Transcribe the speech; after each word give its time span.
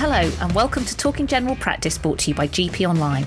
Hello, 0.00 0.32
and 0.40 0.54
welcome 0.54 0.82
to 0.86 0.96
Talking 0.96 1.26
General 1.26 1.54
Practice 1.56 1.98
brought 1.98 2.20
to 2.20 2.30
you 2.30 2.34
by 2.34 2.48
GP 2.48 2.88
Online. 2.88 3.26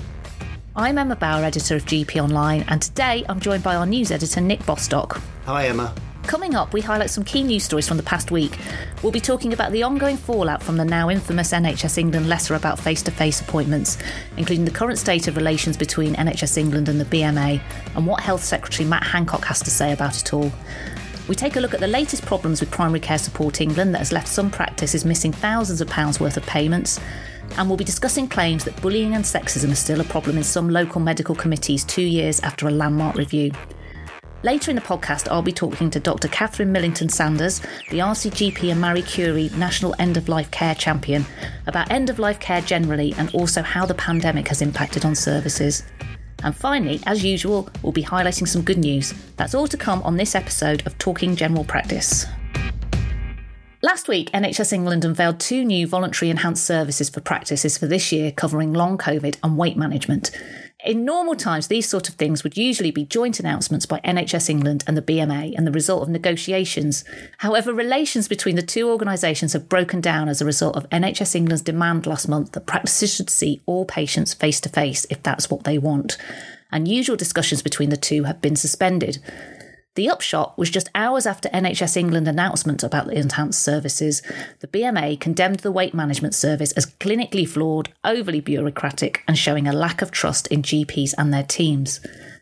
I'm 0.74 0.98
Emma 0.98 1.14
Bower, 1.14 1.44
editor 1.44 1.76
of 1.76 1.84
GP 1.84 2.20
Online, 2.20 2.64
and 2.66 2.82
today 2.82 3.24
I'm 3.28 3.38
joined 3.38 3.62
by 3.62 3.76
our 3.76 3.86
news 3.86 4.10
editor, 4.10 4.40
Nick 4.40 4.66
Bostock. 4.66 5.22
Hi, 5.46 5.68
Emma. 5.68 5.94
Coming 6.24 6.56
up, 6.56 6.72
we 6.72 6.80
highlight 6.80 7.10
some 7.10 7.22
key 7.22 7.44
news 7.44 7.62
stories 7.62 7.86
from 7.86 7.96
the 7.96 8.02
past 8.02 8.32
week. 8.32 8.58
We'll 9.04 9.12
be 9.12 9.20
talking 9.20 9.52
about 9.52 9.70
the 9.70 9.84
ongoing 9.84 10.16
fallout 10.16 10.64
from 10.64 10.76
the 10.76 10.84
now 10.84 11.10
infamous 11.10 11.52
NHS 11.52 11.96
England 11.96 12.28
letter 12.28 12.56
about 12.56 12.80
face 12.80 13.02
to 13.02 13.12
face 13.12 13.40
appointments, 13.40 13.96
including 14.36 14.64
the 14.64 14.72
current 14.72 14.98
state 14.98 15.28
of 15.28 15.36
relations 15.36 15.76
between 15.76 16.16
NHS 16.16 16.58
England 16.58 16.88
and 16.88 17.00
the 17.00 17.04
BMA, 17.04 17.60
and 17.94 18.04
what 18.04 18.20
Health 18.20 18.42
Secretary 18.42 18.88
Matt 18.88 19.04
Hancock 19.04 19.44
has 19.44 19.60
to 19.60 19.70
say 19.70 19.92
about 19.92 20.20
it 20.20 20.34
all. 20.34 20.50
We 21.26 21.34
take 21.34 21.56
a 21.56 21.60
look 21.60 21.72
at 21.72 21.80
the 21.80 21.86
latest 21.86 22.26
problems 22.26 22.60
with 22.60 22.70
Primary 22.70 23.00
Care 23.00 23.16
Support 23.16 23.62
England 23.62 23.94
that 23.94 24.00
has 24.00 24.12
left 24.12 24.28
some 24.28 24.50
practices 24.50 25.06
missing 25.06 25.32
thousands 25.32 25.80
of 25.80 25.88
pounds 25.88 26.20
worth 26.20 26.36
of 26.36 26.44
payments. 26.44 27.00
And 27.56 27.66
we'll 27.66 27.78
be 27.78 27.84
discussing 27.84 28.28
claims 28.28 28.62
that 28.64 28.80
bullying 28.82 29.14
and 29.14 29.24
sexism 29.24 29.72
are 29.72 29.76
still 29.76 30.02
a 30.02 30.04
problem 30.04 30.36
in 30.36 30.44
some 30.44 30.68
local 30.68 31.00
medical 31.00 31.34
committees 31.34 31.82
two 31.82 32.02
years 32.02 32.40
after 32.40 32.68
a 32.68 32.70
landmark 32.70 33.16
review. 33.16 33.52
Later 34.42 34.70
in 34.70 34.76
the 34.76 34.82
podcast, 34.82 35.26
I'll 35.30 35.40
be 35.40 35.50
talking 35.50 35.88
to 35.92 35.98
Dr. 35.98 36.28
Catherine 36.28 36.70
Millington 36.70 37.08
Sanders, 37.08 37.60
the 37.88 38.00
RCGP 38.00 38.70
and 38.70 38.78
Marie 38.78 39.00
Curie 39.00 39.48
National 39.56 39.94
End 39.98 40.18
of 40.18 40.28
Life 40.28 40.50
Care 40.50 40.74
Champion, 40.74 41.24
about 41.66 41.90
end 41.90 42.10
of 42.10 42.18
life 42.18 42.38
care 42.38 42.60
generally 42.60 43.14
and 43.16 43.34
also 43.34 43.62
how 43.62 43.86
the 43.86 43.94
pandemic 43.94 44.48
has 44.48 44.60
impacted 44.60 45.06
on 45.06 45.14
services. 45.14 45.84
And 46.44 46.54
finally, 46.54 47.00
as 47.06 47.24
usual, 47.24 47.68
we'll 47.82 47.92
be 47.92 48.04
highlighting 48.04 48.46
some 48.46 48.62
good 48.62 48.78
news. 48.78 49.14
That's 49.36 49.54
all 49.54 49.66
to 49.66 49.78
come 49.78 50.02
on 50.02 50.18
this 50.18 50.34
episode 50.34 50.86
of 50.86 50.96
Talking 50.98 51.34
General 51.34 51.64
Practice. 51.64 52.26
Last 53.82 54.08
week, 54.08 54.30
NHS 54.32 54.72
England 54.72 55.04
unveiled 55.04 55.40
two 55.40 55.64
new 55.64 55.86
voluntary 55.86 56.30
enhanced 56.30 56.64
services 56.64 57.08
for 57.08 57.20
practices 57.20 57.76
for 57.76 57.86
this 57.86 58.12
year 58.12 58.30
covering 58.30 58.72
long 58.72 58.98
COVID 58.98 59.36
and 59.42 59.56
weight 59.56 59.76
management. 59.76 60.30
In 60.84 61.06
normal 61.06 61.34
times, 61.34 61.68
these 61.68 61.88
sort 61.88 62.10
of 62.10 62.16
things 62.16 62.44
would 62.44 62.58
usually 62.58 62.90
be 62.90 63.06
joint 63.06 63.40
announcements 63.40 63.86
by 63.86 64.00
NHS 64.00 64.50
England 64.50 64.84
and 64.86 64.98
the 64.98 65.02
BMA 65.02 65.54
and 65.56 65.66
the 65.66 65.72
result 65.72 66.02
of 66.02 66.10
negotiations. 66.10 67.04
However, 67.38 67.72
relations 67.72 68.28
between 68.28 68.56
the 68.56 68.62
two 68.62 68.90
organisations 68.90 69.54
have 69.54 69.70
broken 69.70 70.02
down 70.02 70.28
as 70.28 70.42
a 70.42 70.44
result 70.44 70.76
of 70.76 70.88
NHS 70.90 71.34
England's 71.34 71.62
demand 71.62 72.06
last 72.06 72.28
month 72.28 72.52
that 72.52 72.66
practices 72.66 73.14
should 73.14 73.30
see 73.30 73.62
all 73.64 73.86
patients 73.86 74.34
face 74.34 74.60
to 74.60 74.68
face 74.68 75.06
if 75.08 75.22
that's 75.22 75.48
what 75.48 75.64
they 75.64 75.78
want. 75.78 76.18
And 76.70 76.86
usual 76.86 77.16
discussions 77.16 77.62
between 77.62 77.88
the 77.88 77.96
two 77.96 78.24
have 78.24 78.42
been 78.42 78.56
suspended. 78.56 79.20
The 79.94 80.10
upshot 80.10 80.58
was 80.58 80.70
just 80.70 80.90
hours 80.96 81.24
after 81.24 81.48
NHS 81.50 81.96
England 81.96 82.26
announcement 82.26 82.82
about 82.82 83.06
the 83.06 83.16
enhanced 83.16 83.62
services, 83.62 84.22
the 84.58 84.66
BMA 84.66 85.20
condemned 85.20 85.60
the 85.60 85.70
weight 85.70 85.94
management 85.94 86.34
service 86.34 86.72
as 86.72 86.86
clinically 86.86 87.48
flawed, 87.48 87.92
overly 88.02 88.40
bureaucratic, 88.40 89.22
and 89.28 89.38
showing 89.38 89.68
a 89.68 89.72
lack 89.72 90.02
of 90.02 90.10
trust 90.10 90.48
in 90.48 90.62
GPs 90.62 91.14
and 91.16 91.32
their 91.32 91.44
teams. 91.44 92.00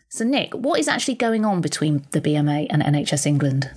So, 0.09 0.25
Nick, 0.25 0.55
what 0.55 0.81
is 0.81 0.89
actually 0.89 1.17
going 1.17 1.45
on 1.45 1.61
between 1.61 2.07
the 2.13 2.23
BMA 2.23 2.69
and 2.71 2.83
NHS 2.83 3.27
England? 3.27 3.71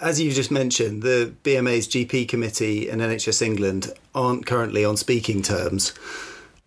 As 0.00 0.20
you 0.20 0.32
just 0.32 0.50
mentioned, 0.50 1.02
the 1.04 1.32
BMA's 1.44 1.86
GP 1.86 2.28
committee 2.28 2.88
and 2.88 3.00
NHS 3.00 3.42
England 3.42 3.92
aren't 4.12 4.44
currently 4.44 4.84
on 4.84 4.96
speaking 4.96 5.40
terms. 5.40 5.92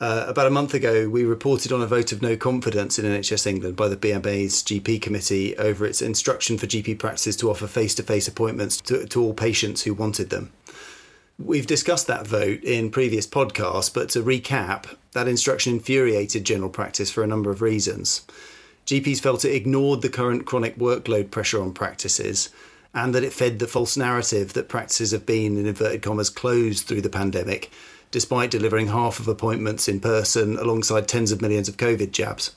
Uh, 0.01 0.25
about 0.27 0.47
a 0.47 0.49
month 0.49 0.73
ago, 0.73 1.07
we 1.07 1.23
reported 1.23 1.71
on 1.71 1.79
a 1.79 1.85
vote 1.85 2.11
of 2.11 2.23
no 2.23 2.35
confidence 2.35 2.97
in 2.97 3.05
NHS 3.05 3.45
England 3.45 3.75
by 3.75 3.87
the 3.87 3.95
BMA's 3.95 4.63
GP 4.63 4.99
committee 4.99 5.55
over 5.57 5.85
its 5.85 6.01
instruction 6.01 6.57
for 6.57 6.65
GP 6.65 6.97
practices 6.97 7.37
to 7.37 7.51
offer 7.51 7.67
face 7.67 7.93
to 7.93 8.03
face 8.03 8.27
appointments 8.27 8.81
to, 8.81 9.07
all 9.19 9.35
patients 9.35 9.83
who 9.83 9.93
wanted 9.93 10.31
them. 10.31 10.51
We've 11.37 11.67
discussed 11.67 12.07
that 12.07 12.25
vote 12.25 12.63
in 12.63 12.89
previous 12.89 13.27
podcasts, 13.27 13.93
but 13.93 14.09
to 14.09 14.23
recap, 14.23 14.95
that 15.11 15.27
instruction 15.27 15.73
infuriated 15.73 16.45
general 16.45 16.71
practice 16.71 17.11
for 17.11 17.23
a 17.23 17.27
number 17.27 17.51
of 17.51 17.61
reasons. 17.61 18.25
GPs 18.87 19.21
felt 19.21 19.45
it 19.45 19.53
ignored 19.53 20.01
the 20.01 20.09
current 20.09 20.47
chronic 20.47 20.79
workload 20.79 21.29
pressure 21.29 21.61
on 21.61 21.73
practices 21.73 22.49
and 22.95 23.13
that 23.13 23.23
it 23.23 23.33
fed 23.33 23.59
the 23.59 23.67
false 23.67 23.95
narrative 23.95 24.53
that 24.53 24.67
practices 24.67 25.11
have 25.11 25.27
been, 25.27 25.57
in 25.57 25.67
inverted 25.67 26.01
commas, 26.01 26.31
closed 26.31 26.87
through 26.87 27.01
the 27.01 27.09
pandemic 27.09 27.69
despite 28.11 28.51
delivering 28.51 28.87
half 28.87 29.19
of 29.19 29.27
appointments 29.27 29.87
in 29.87 29.99
person 29.99 30.57
alongside 30.57 31.07
tens 31.07 31.31
of 31.31 31.41
millions 31.41 31.67
of 31.67 31.77
COVID 31.77 32.11
jabs. 32.11 32.55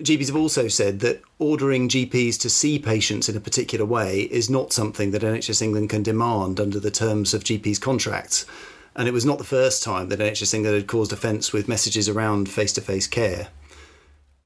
GPs 0.00 0.26
have 0.26 0.36
also 0.36 0.68
said 0.68 1.00
that 1.00 1.22
ordering 1.38 1.88
GPs 1.88 2.38
to 2.40 2.50
see 2.50 2.78
patients 2.78 3.28
in 3.28 3.36
a 3.36 3.40
particular 3.40 3.84
way 3.84 4.22
is 4.22 4.50
not 4.50 4.72
something 4.72 5.12
that 5.12 5.22
NHS 5.22 5.62
England 5.62 5.90
can 5.90 6.02
demand 6.02 6.58
under 6.58 6.80
the 6.80 6.90
terms 6.90 7.32
of 7.34 7.44
GPs' 7.44 7.80
contracts. 7.80 8.44
And 8.96 9.06
it 9.06 9.12
was 9.12 9.24
not 9.24 9.38
the 9.38 9.44
first 9.44 9.82
time 9.82 10.08
that 10.08 10.18
NHS 10.18 10.54
England 10.54 10.76
had 10.76 10.86
caused 10.86 11.12
offence 11.12 11.52
with 11.52 11.68
messages 11.68 12.08
around 12.08 12.48
face 12.48 12.72
to 12.74 12.80
face 12.80 13.06
care. 13.06 13.48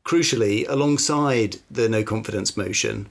Crucially, 0.04 0.68
alongside 0.68 1.56
the 1.70 1.88
no 1.88 2.04
confidence 2.04 2.56
motion, 2.56 3.08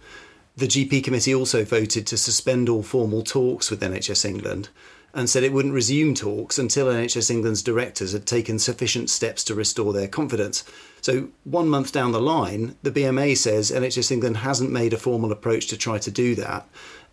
the 0.56 0.68
GP 0.68 1.04
committee 1.04 1.36
also 1.36 1.66
voted 1.66 2.06
to 2.08 2.18
suspend 2.18 2.70
all 2.70 2.84
formal 2.84 3.22
talks 3.22 3.70
with 3.70 3.82
NHS 3.82 4.24
England 4.24 4.70
and 5.16 5.30
said 5.30 5.44
it 5.44 5.54
wouldn't 5.54 5.74
resume 5.74 6.14
talks 6.14 6.60
until 6.60 6.88
NHS 6.88 7.32
England's 7.32 7.64
directors 7.64 8.12
had 8.12 8.28
taken 8.28 8.60
sufficient 8.60 9.10
steps 9.10 9.46
to 9.46 9.56
restore 9.56 9.94
their 9.94 10.10
confidence. 10.10 10.66
So, 11.00 11.30
one 11.46 11.70
month 11.70 11.94
down 11.94 12.12
the 12.12 12.22
line, 12.22 12.76
the 12.84 12.92
BMA 12.92 13.38
says 13.38 13.72
NHS 13.72 14.12
England 14.12 14.38
hasn't 14.38 14.72
made 14.72 14.92
a 14.92 14.98
formal 14.98 15.32
approach 15.32 15.68
to 15.68 15.78
try 15.78 16.00
to 16.00 16.12
do 16.12 16.36
that. 16.36 16.68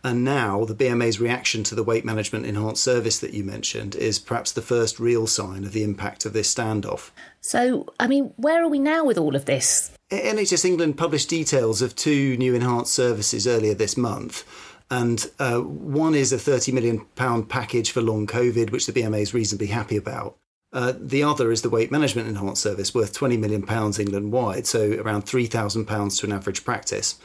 And 0.04 0.24
now, 0.24 0.64
the 0.64 0.74
BMA's 0.74 1.20
reaction 1.20 1.62
to 1.62 1.76
the 1.76 1.84
weight 1.84 2.04
management 2.04 2.44
enhanced 2.44 2.82
service 2.82 3.20
that 3.20 3.34
you 3.34 3.44
mentioned 3.44 3.94
is 3.94 4.18
perhaps 4.18 4.50
the 4.50 4.62
first 4.62 4.98
real 4.98 5.28
sign 5.28 5.62
of 5.62 5.72
the 5.72 5.84
impact 5.84 6.24
of 6.26 6.32
this 6.32 6.52
standoff. 6.52 7.10
So, 7.40 7.86
I 8.00 8.08
mean, 8.08 8.32
where 8.36 8.64
are 8.64 8.68
we 8.68 8.80
now 8.80 9.04
with 9.04 9.16
all 9.16 9.36
of 9.36 9.44
this? 9.44 9.92
NHS 10.10 10.64
England 10.64 10.98
published 10.98 11.28
details 11.28 11.80
of 11.80 11.94
two 11.94 12.36
new 12.36 12.54
enhanced 12.54 12.92
services 12.92 13.46
earlier 13.46 13.74
this 13.74 13.96
month 13.96 14.44
and 14.92 15.30
uh, 15.38 15.58
one 15.60 16.14
is 16.14 16.34
a 16.34 16.36
£30 16.36 16.70
million 16.74 17.06
package 17.46 17.90
for 17.90 18.02
long 18.02 18.26
COVID, 18.26 18.70
which 18.70 18.84
the 18.84 18.92
BMA 18.92 19.22
is 19.22 19.32
reasonably 19.32 19.68
happy 19.68 19.96
about. 19.96 20.36
Uh, 20.70 20.92
the 20.98 21.22
other 21.22 21.50
is 21.50 21.62
the 21.62 21.70
weight 21.70 21.90
management 21.90 22.28
enhanced 22.28 22.62
service, 22.62 22.94
worth 22.94 23.18
£20 23.18 23.38
million 23.38 23.62
England 23.98 24.32
wide, 24.32 24.66
so 24.66 24.92
around 25.00 25.24
£3,000 25.24 26.20
to 26.20 26.26
an 26.26 26.32
average 26.32 26.62
practice. 26.62 27.18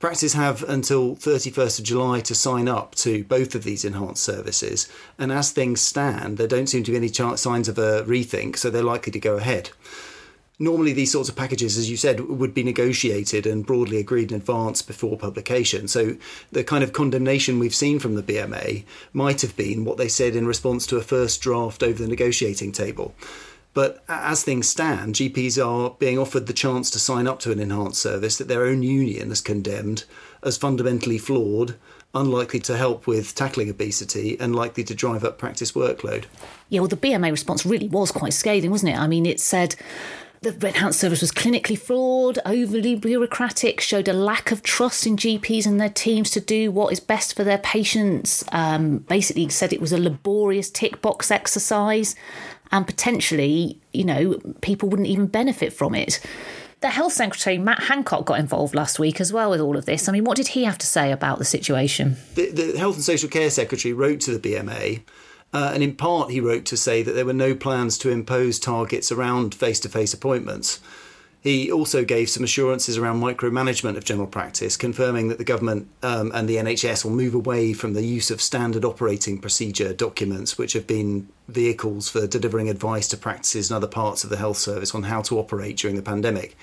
Practices 0.00 0.32
have 0.34 0.64
until 0.64 1.14
31st 1.14 1.78
of 1.78 1.84
July 1.84 2.20
to 2.20 2.34
sign 2.34 2.66
up 2.66 2.96
to 2.96 3.22
both 3.24 3.54
of 3.54 3.62
these 3.62 3.84
enhanced 3.84 4.24
services, 4.24 4.88
and 5.18 5.30
as 5.30 5.52
things 5.52 5.80
stand, 5.80 6.36
there 6.36 6.48
don't 6.48 6.66
seem 6.66 6.82
to 6.82 6.90
be 6.90 6.96
any 6.96 7.08
signs 7.08 7.68
of 7.68 7.78
a 7.78 8.02
rethink, 8.08 8.56
so 8.56 8.70
they're 8.70 8.82
likely 8.82 9.12
to 9.12 9.20
go 9.20 9.36
ahead 9.36 9.70
normally 10.58 10.92
these 10.92 11.12
sorts 11.12 11.28
of 11.28 11.36
packages, 11.36 11.78
as 11.78 11.90
you 11.90 11.96
said, 11.96 12.20
would 12.20 12.54
be 12.54 12.62
negotiated 12.62 13.46
and 13.46 13.66
broadly 13.66 13.98
agreed 13.98 14.32
in 14.32 14.36
advance 14.36 14.82
before 14.82 15.16
publication. 15.16 15.88
So 15.88 16.16
the 16.50 16.64
kind 16.64 16.82
of 16.82 16.92
condemnation 16.92 17.58
we've 17.58 17.74
seen 17.74 17.98
from 17.98 18.14
the 18.14 18.22
BMA 18.22 18.84
might 19.12 19.40
have 19.42 19.56
been 19.56 19.84
what 19.84 19.98
they 19.98 20.08
said 20.08 20.34
in 20.34 20.46
response 20.46 20.86
to 20.88 20.96
a 20.96 21.02
first 21.02 21.40
draft 21.40 21.82
over 21.82 22.02
the 22.02 22.08
negotiating 22.08 22.72
table. 22.72 23.14
But 23.74 24.02
as 24.08 24.42
things 24.42 24.68
stand, 24.68 25.14
GPs 25.14 25.64
are 25.64 25.94
being 25.98 26.18
offered 26.18 26.46
the 26.46 26.52
chance 26.52 26.90
to 26.90 26.98
sign 26.98 27.28
up 27.28 27.38
to 27.40 27.52
an 27.52 27.60
enhanced 27.60 28.02
service 28.02 28.36
that 28.38 28.48
their 28.48 28.64
own 28.64 28.82
union 28.82 29.28
has 29.28 29.40
condemned 29.40 30.04
as 30.42 30.56
fundamentally 30.56 31.18
flawed, 31.18 31.76
unlikely 32.14 32.58
to 32.60 32.76
help 32.76 33.06
with 33.06 33.34
tackling 33.36 33.70
obesity, 33.70 34.36
and 34.40 34.56
likely 34.56 34.82
to 34.82 34.94
drive 34.94 35.22
up 35.22 35.38
practice 35.38 35.72
workload. 35.72 36.24
Yeah, 36.68 36.80
well, 36.80 36.88
the 36.88 36.96
BMA 36.96 37.30
response 37.30 37.64
really 37.64 37.88
was 37.88 38.10
quite 38.10 38.32
scathing, 38.32 38.72
wasn't 38.72 38.94
it? 38.94 38.98
I 38.98 39.06
mean, 39.06 39.26
it 39.26 39.38
said 39.38 39.76
the 40.40 40.68
enhanced 40.68 41.00
service 41.00 41.20
was 41.20 41.32
clinically 41.32 41.78
flawed, 41.78 42.38
overly 42.46 42.94
bureaucratic, 42.94 43.80
showed 43.80 44.08
a 44.08 44.12
lack 44.12 44.52
of 44.52 44.62
trust 44.62 45.06
in 45.06 45.16
GPs 45.16 45.66
and 45.66 45.80
their 45.80 45.88
teams 45.88 46.30
to 46.30 46.40
do 46.40 46.70
what 46.70 46.92
is 46.92 47.00
best 47.00 47.34
for 47.34 47.44
their 47.44 47.58
patients. 47.58 48.44
Um, 48.52 48.98
basically, 48.98 49.48
said 49.48 49.72
it 49.72 49.80
was 49.80 49.92
a 49.92 49.98
laborious 49.98 50.70
tick 50.70 51.02
box 51.02 51.30
exercise, 51.30 52.14
and 52.70 52.86
potentially, 52.86 53.80
you 53.92 54.04
know, 54.04 54.38
people 54.60 54.88
wouldn't 54.88 55.08
even 55.08 55.26
benefit 55.26 55.72
from 55.72 55.94
it. 55.94 56.20
The 56.80 56.90
Health 56.90 57.14
Secretary, 57.14 57.58
Matt 57.58 57.84
Hancock, 57.84 58.26
got 58.26 58.38
involved 58.38 58.74
last 58.74 59.00
week 59.00 59.20
as 59.20 59.32
well 59.32 59.50
with 59.50 59.60
all 59.60 59.76
of 59.76 59.84
this. 59.84 60.08
I 60.08 60.12
mean, 60.12 60.22
what 60.22 60.36
did 60.36 60.48
he 60.48 60.62
have 60.62 60.78
to 60.78 60.86
say 60.86 61.10
about 61.10 61.38
the 61.38 61.44
situation? 61.44 62.16
The, 62.36 62.50
the 62.52 62.78
Health 62.78 62.94
and 62.94 63.04
Social 63.04 63.28
Care 63.28 63.50
Secretary 63.50 63.92
wrote 63.92 64.20
to 64.20 64.38
the 64.38 64.54
BMA 64.54 65.02
uh, 65.52 65.70
and 65.72 65.82
in 65.82 65.94
part, 65.94 66.30
he 66.30 66.40
wrote 66.40 66.64
to 66.66 66.76
say 66.76 67.02
that 67.02 67.12
there 67.12 67.24
were 67.24 67.32
no 67.32 67.54
plans 67.54 67.96
to 67.98 68.10
impose 68.10 68.58
targets 68.58 69.10
around 69.10 69.54
face 69.54 69.80
to 69.80 69.88
face 69.88 70.12
appointments. 70.12 70.80
He 71.40 71.70
also 71.70 72.04
gave 72.04 72.28
some 72.28 72.42
assurances 72.42 72.98
around 72.98 73.20
micromanagement 73.20 73.96
of 73.96 74.04
general 74.04 74.26
practice, 74.26 74.76
confirming 74.76 75.28
that 75.28 75.38
the 75.38 75.44
government 75.44 75.88
um, 76.02 76.32
and 76.34 76.48
the 76.48 76.56
NHS 76.56 77.04
will 77.04 77.12
move 77.12 77.34
away 77.34 77.72
from 77.72 77.94
the 77.94 78.04
use 78.04 78.30
of 78.30 78.42
standard 78.42 78.84
operating 78.84 79.38
procedure 79.38 79.94
documents, 79.94 80.58
which 80.58 80.72
have 80.72 80.86
been 80.86 81.28
vehicles 81.46 82.10
for 82.10 82.26
delivering 82.26 82.68
advice 82.68 83.06
to 83.08 83.16
practices 83.16 83.70
and 83.70 83.76
other 83.76 83.86
parts 83.86 84.24
of 84.24 84.30
the 84.30 84.36
health 84.36 84.58
service 84.58 84.94
on 84.94 85.04
how 85.04 85.22
to 85.22 85.38
operate 85.38 85.76
during 85.76 85.96
the 85.96 86.02
pandemic. 86.02 86.56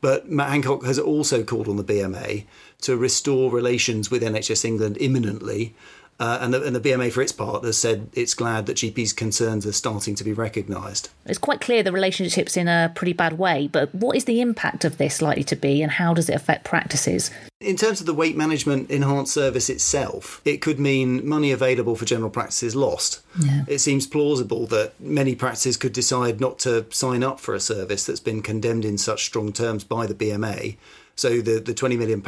But 0.00 0.28
Matt 0.28 0.50
Hancock 0.50 0.84
has 0.84 0.98
also 0.98 1.44
called 1.44 1.68
on 1.68 1.76
the 1.76 1.84
BMA 1.84 2.44
to 2.82 2.96
restore 2.96 3.50
relations 3.50 4.10
with 4.10 4.22
NHS 4.22 4.64
England 4.64 4.98
imminently 5.00 5.74
Uh, 6.20 6.38
and, 6.40 6.54
the, 6.54 6.62
and 6.62 6.76
the 6.76 6.80
BMA, 6.80 7.10
for 7.10 7.20
its 7.20 7.32
part, 7.32 7.64
has 7.64 7.76
said 7.76 8.08
it's 8.12 8.34
glad 8.34 8.66
that 8.66 8.76
GPs' 8.76 9.16
concerns 9.16 9.66
are 9.66 9.72
starting 9.72 10.14
to 10.14 10.22
be 10.22 10.32
recognised. 10.32 11.08
It's 11.26 11.38
quite 11.38 11.60
clear 11.60 11.82
the 11.82 11.90
relationship's 11.90 12.56
in 12.56 12.68
a 12.68 12.92
pretty 12.94 13.12
bad 13.12 13.38
way, 13.38 13.66
but 13.66 13.92
what 13.92 14.16
is 14.16 14.24
the 14.24 14.40
impact 14.40 14.84
of 14.84 14.98
this 14.98 15.20
likely 15.20 15.42
to 15.44 15.56
be, 15.56 15.82
and 15.82 15.90
how 15.90 16.14
does 16.14 16.28
it 16.28 16.36
affect 16.36 16.64
practices? 16.64 17.32
In 17.60 17.76
terms 17.76 18.00
of 18.00 18.06
the 18.06 18.14
weight 18.14 18.36
management 18.36 18.90
enhanced 18.90 19.34
service 19.34 19.68
itself, 19.68 20.40
it 20.44 20.58
could 20.58 20.78
mean 20.78 21.26
money 21.26 21.50
available 21.50 21.96
for 21.96 22.04
general 22.04 22.30
practices 22.30 22.76
lost. 22.76 23.20
Yeah. 23.40 23.64
It 23.66 23.78
seems 23.78 24.06
plausible 24.06 24.66
that 24.68 25.00
many 25.00 25.34
practices 25.34 25.76
could 25.76 25.92
decide 25.92 26.40
not 26.40 26.58
to 26.60 26.86
sign 26.90 27.24
up 27.24 27.40
for 27.40 27.54
a 27.54 27.60
service 27.60 28.06
that's 28.06 28.20
been 28.20 28.42
condemned 28.42 28.84
in 28.84 28.98
such 28.98 29.24
strong 29.24 29.52
terms 29.52 29.82
by 29.82 30.06
the 30.06 30.14
BMA 30.14 30.76
so 31.16 31.40
the, 31.40 31.60
the 31.60 31.74
£20 31.74 31.98
million, 31.98 32.20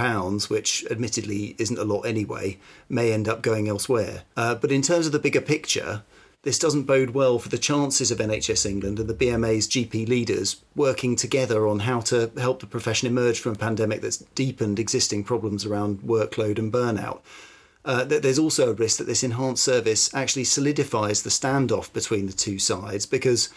which 0.48 0.84
admittedly 0.90 1.56
isn't 1.58 1.78
a 1.78 1.84
lot 1.84 2.02
anyway, 2.02 2.58
may 2.88 3.12
end 3.12 3.28
up 3.28 3.42
going 3.42 3.68
elsewhere. 3.68 4.22
Uh, 4.36 4.54
but 4.54 4.72
in 4.72 4.82
terms 4.82 5.06
of 5.06 5.12
the 5.12 5.18
bigger 5.18 5.40
picture, 5.40 6.02
this 6.42 6.58
doesn't 6.58 6.82
bode 6.82 7.10
well 7.10 7.38
for 7.38 7.48
the 7.48 7.58
chances 7.58 8.10
of 8.10 8.18
NHS 8.18 8.66
England 8.66 8.98
and 8.98 9.08
the 9.08 9.14
BMA's 9.14 9.66
GP 9.66 10.06
leaders 10.06 10.62
working 10.76 11.16
together 11.16 11.66
on 11.66 11.80
how 11.80 12.00
to 12.00 12.30
help 12.36 12.60
the 12.60 12.66
profession 12.66 13.08
emerge 13.08 13.40
from 13.40 13.52
a 13.52 13.58
pandemic 13.58 14.02
that's 14.02 14.18
deepened 14.18 14.78
existing 14.78 15.24
problems 15.24 15.64
around 15.64 16.00
workload 16.00 16.58
and 16.58 16.70
burnout. 16.70 17.20
Uh, 17.86 18.04
there's 18.04 18.38
also 18.38 18.70
a 18.70 18.74
risk 18.74 18.98
that 18.98 19.06
this 19.06 19.22
enhanced 19.22 19.64
service 19.64 20.12
actually 20.14 20.44
solidifies 20.44 21.22
the 21.22 21.30
standoff 21.30 21.92
between 21.92 22.26
the 22.26 22.32
two 22.32 22.58
sides 22.58 23.04
because 23.06 23.48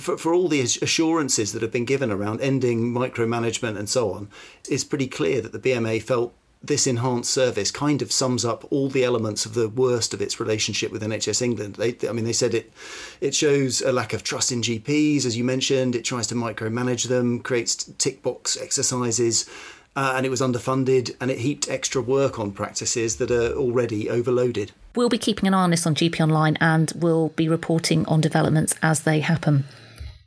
for, 0.00 0.16
for 0.16 0.34
all 0.34 0.48
the 0.48 0.60
assurances 0.60 1.52
that 1.52 1.62
have 1.62 1.72
been 1.72 1.84
given 1.84 2.10
around 2.10 2.40
ending 2.40 2.92
micromanagement 2.92 3.78
and 3.78 3.88
so 3.88 4.12
on, 4.12 4.28
it's 4.68 4.84
pretty 4.84 5.06
clear 5.06 5.40
that 5.40 5.52
the 5.52 5.58
BMA 5.58 6.02
felt 6.02 6.34
this 6.62 6.86
enhanced 6.86 7.30
service 7.30 7.70
kind 7.70 8.02
of 8.02 8.12
sums 8.12 8.44
up 8.44 8.70
all 8.70 8.88
the 8.88 9.04
elements 9.04 9.46
of 9.46 9.54
the 9.54 9.68
worst 9.68 10.12
of 10.12 10.20
its 10.20 10.38
relationship 10.38 10.92
with 10.92 11.02
NHS 11.02 11.40
England. 11.40 11.76
They, 11.76 11.96
I 12.06 12.12
mean, 12.12 12.24
they 12.24 12.34
said 12.34 12.54
it 12.54 12.70
it 13.20 13.34
shows 13.34 13.80
a 13.80 13.92
lack 13.92 14.12
of 14.12 14.22
trust 14.22 14.52
in 14.52 14.60
GPs, 14.60 15.24
as 15.24 15.36
you 15.36 15.44
mentioned. 15.44 15.96
It 15.96 16.04
tries 16.04 16.26
to 16.28 16.34
micromanage 16.34 17.08
them, 17.08 17.40
creates 17.40 17.76
tick 17.76 18.22
box 18.22 18.58
exercises. 18.60 19.48
Uh, 19.96 20.12
and 20.16 20.24
it 20.24 20.28
was 20.28 20.40
underfunded 20.40 21.16
and 21.20 21.32
it 21.32 21.38
heaped 21.38 21.68
extra 21.68 22.00
work 22.00 22.38
on 22.38 22.52
practices 22.52 23.16
that 23.16 23.30
are 23.30 23.52
already 23.54 24.08
overloaded. 24.08 24.70
We'll 24.94 25.08
be 25.08 25.18
keeping 25.18 25.48
an 25.48 25.54
eye 25.54 25.64
on 25.64 25.70
this 25.70 25.84
on 25.84 25.96
GP 25.96 26.20
Online 26.20 26.56
and 26.60 26.92
we'll 26.94 27.30
be 27.30 27.48
reporting 27.48 28.06
on 28.06 28.20
developments 28.20 28.74
as 28.82 29.00
they 29.00 29.18
happen. 29.18 29.64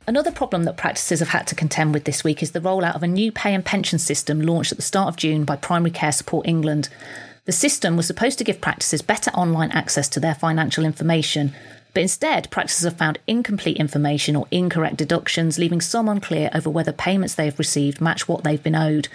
Another 0.06 0.30
problem 0.30 0.64
that 0.64 0.76
practices 0.76 1.20
have 1.20 1.30
had 1.30 1.46
to 1.46 1.54
contend 1.54 1.94
with 1.94 2.04
this 2.04 2.22
week 2.22 2.42
is 2.42 2.50
the 2.50 2.60
rollout 2.60 2.94
of 2.94 3.02
a 3.02 3.06
new 3.06 3.32
pay 3.32 3.54
and 3.54 3.64
pension 3.64 3.98
system 3.98 4.42
launched 4.42 4.70
at 4.70 4.76
the 4.76 4.82
start 4.82 5.08
of 5.08 5.16
June 5.16 5.44
by 5.44 5.56
Primary 5.56 5.90
Care 5.90 6.12
Support 6.12 6.46
England. 6.46 6.90
The 7.46 7.52
system 7.52 7.96
was 7.96 8.06
supposed 8.06 8.36
to 8.38 8.44
give 8.44 8.60
practices 8.60 9.00
better 9.00 9.30
online 9.30 9.70
access 9.70 10.06
to 10.10 10.20
their 10.20 10.34
financial 10.34 10.84
information, 10.84 11.54
but 11.94 12.02
instead, 12.02 12.50
practices 12.50 12.84
have 12.84 12.98
found 12.98 13.18
incomplete 13.26 13.78
information 13.78 14.36
or 14.36 14.46
incorrect 14.50 14.96
deductions, 14.96 15.58
leaving 15.58 15.80
some 15.80 16.08
unclear 16.08 16.50
over 16.54 16.68
whether 16.68 16.92
payments 16.92 17.34
they 17.34 17.46
have 17.46 17.58
received 17.58 18.02
match 18.02 18.28
what 18.28 18.44
they've 18.44 18.62
been 18.62 18.74
owed. 18.74 19.08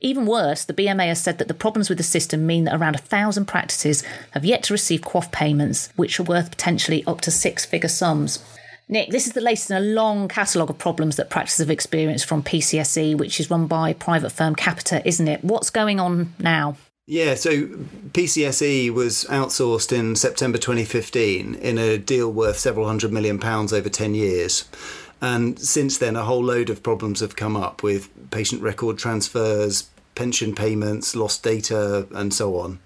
Even 0.00 0.26
worse, 0.26 0.64
the 0.64 0.74
BMA 0.74 1.06
has 1.06 1.22
said 1.22 1.38
that 1.38 1.46
the 1.46 1.54
problems 1.54 1.88
with 1.88 1.98
the 1.98 2.04
system 2.04 2.44
mean 2.44 2.64
that 2.64 2.74
around 2.74 2.96
a 2.96 2.98
thousand 2.98 3.44
practices 3.44 4.02
have 4.32 4.44
yet 4.44 4.64
to 4.64 4.74
receive 4.74 5.02
QOF 5.02 5.30
payments, 5.30 5.90
which 5.94 6.18
are 6.18 6.24
worth 6.24 6.50
potentially 6.50 7.04
up 7.06 7.20
to 7.20 7.30
six 7.30 7.64
figure 7.64 7.88
sums. 7.88 8.44
Nick, 8.88 9.10
this 9.10 9.26
is 9.26 9.32
the 9.32 9.40
latest 9.40 9.70
in 9.70 9.76
a 9.76 9.80
long 9.80 10.28
catalogue 10.28 10.70
of 10.70 10.78
problems 10.78 11.16
that 11.16 11.30
practices 11.30 11.60
have 11.60 11.70
experienced 11.70 12.26
from 12.26 12.42
PCSE, 12.42 13.16
which 13.16 13.40
is 13.40 13.50
run 13.50 13.66
by 13.66 13.94
private 13.94 14.30
firm 14.30 14.54
Capita, 14.54 15.06
isn't 15.06 15.26
it? 15.26 15.42
What's 15.42 15.70
going 15.70 15.98
on 15.98 16.34
now? 16.38 16.76
Yeah, 17.06 17.34
so 17.34 17.66
PCSE 18.12 18.90
was 18.90 19.24
outsourced 19.28 19.92
in 19.92 20.16
September 20.16 20.56
2015 20.56 21.54
in 21.56 21.78
a 21.78 21.98
deal 21.98 22.32
worth 22.32 22.58
several 22.58 22.86
hundred 22.86 23.12
million 23.12 23.38
pounds 23.38 23.72
over 23.72 23.88
10 23.88 24.14
years. 24.14 24.68
And 25.20 25.58
since 25.58 25.98
then, 25.98 26.16
a 26.16 26.22
whole 26.22 26.42
load 26.42 26.70
of 26.70 26.82
problems 26.82 27.20
have 27.20 27.36
come 27.36 27.56
up 27.56 27.82
with 27.82 28.10
patient 28.30 28.62
record 28.62 28.98
transfers, 28.98 29.90
pension 30.14 30.54
payments, 30.54 31.16
lost 31.16 31.42
data, 31.42 32.06
and 32.12 32.32
so 32.32 32.58
on. 32.58 32.80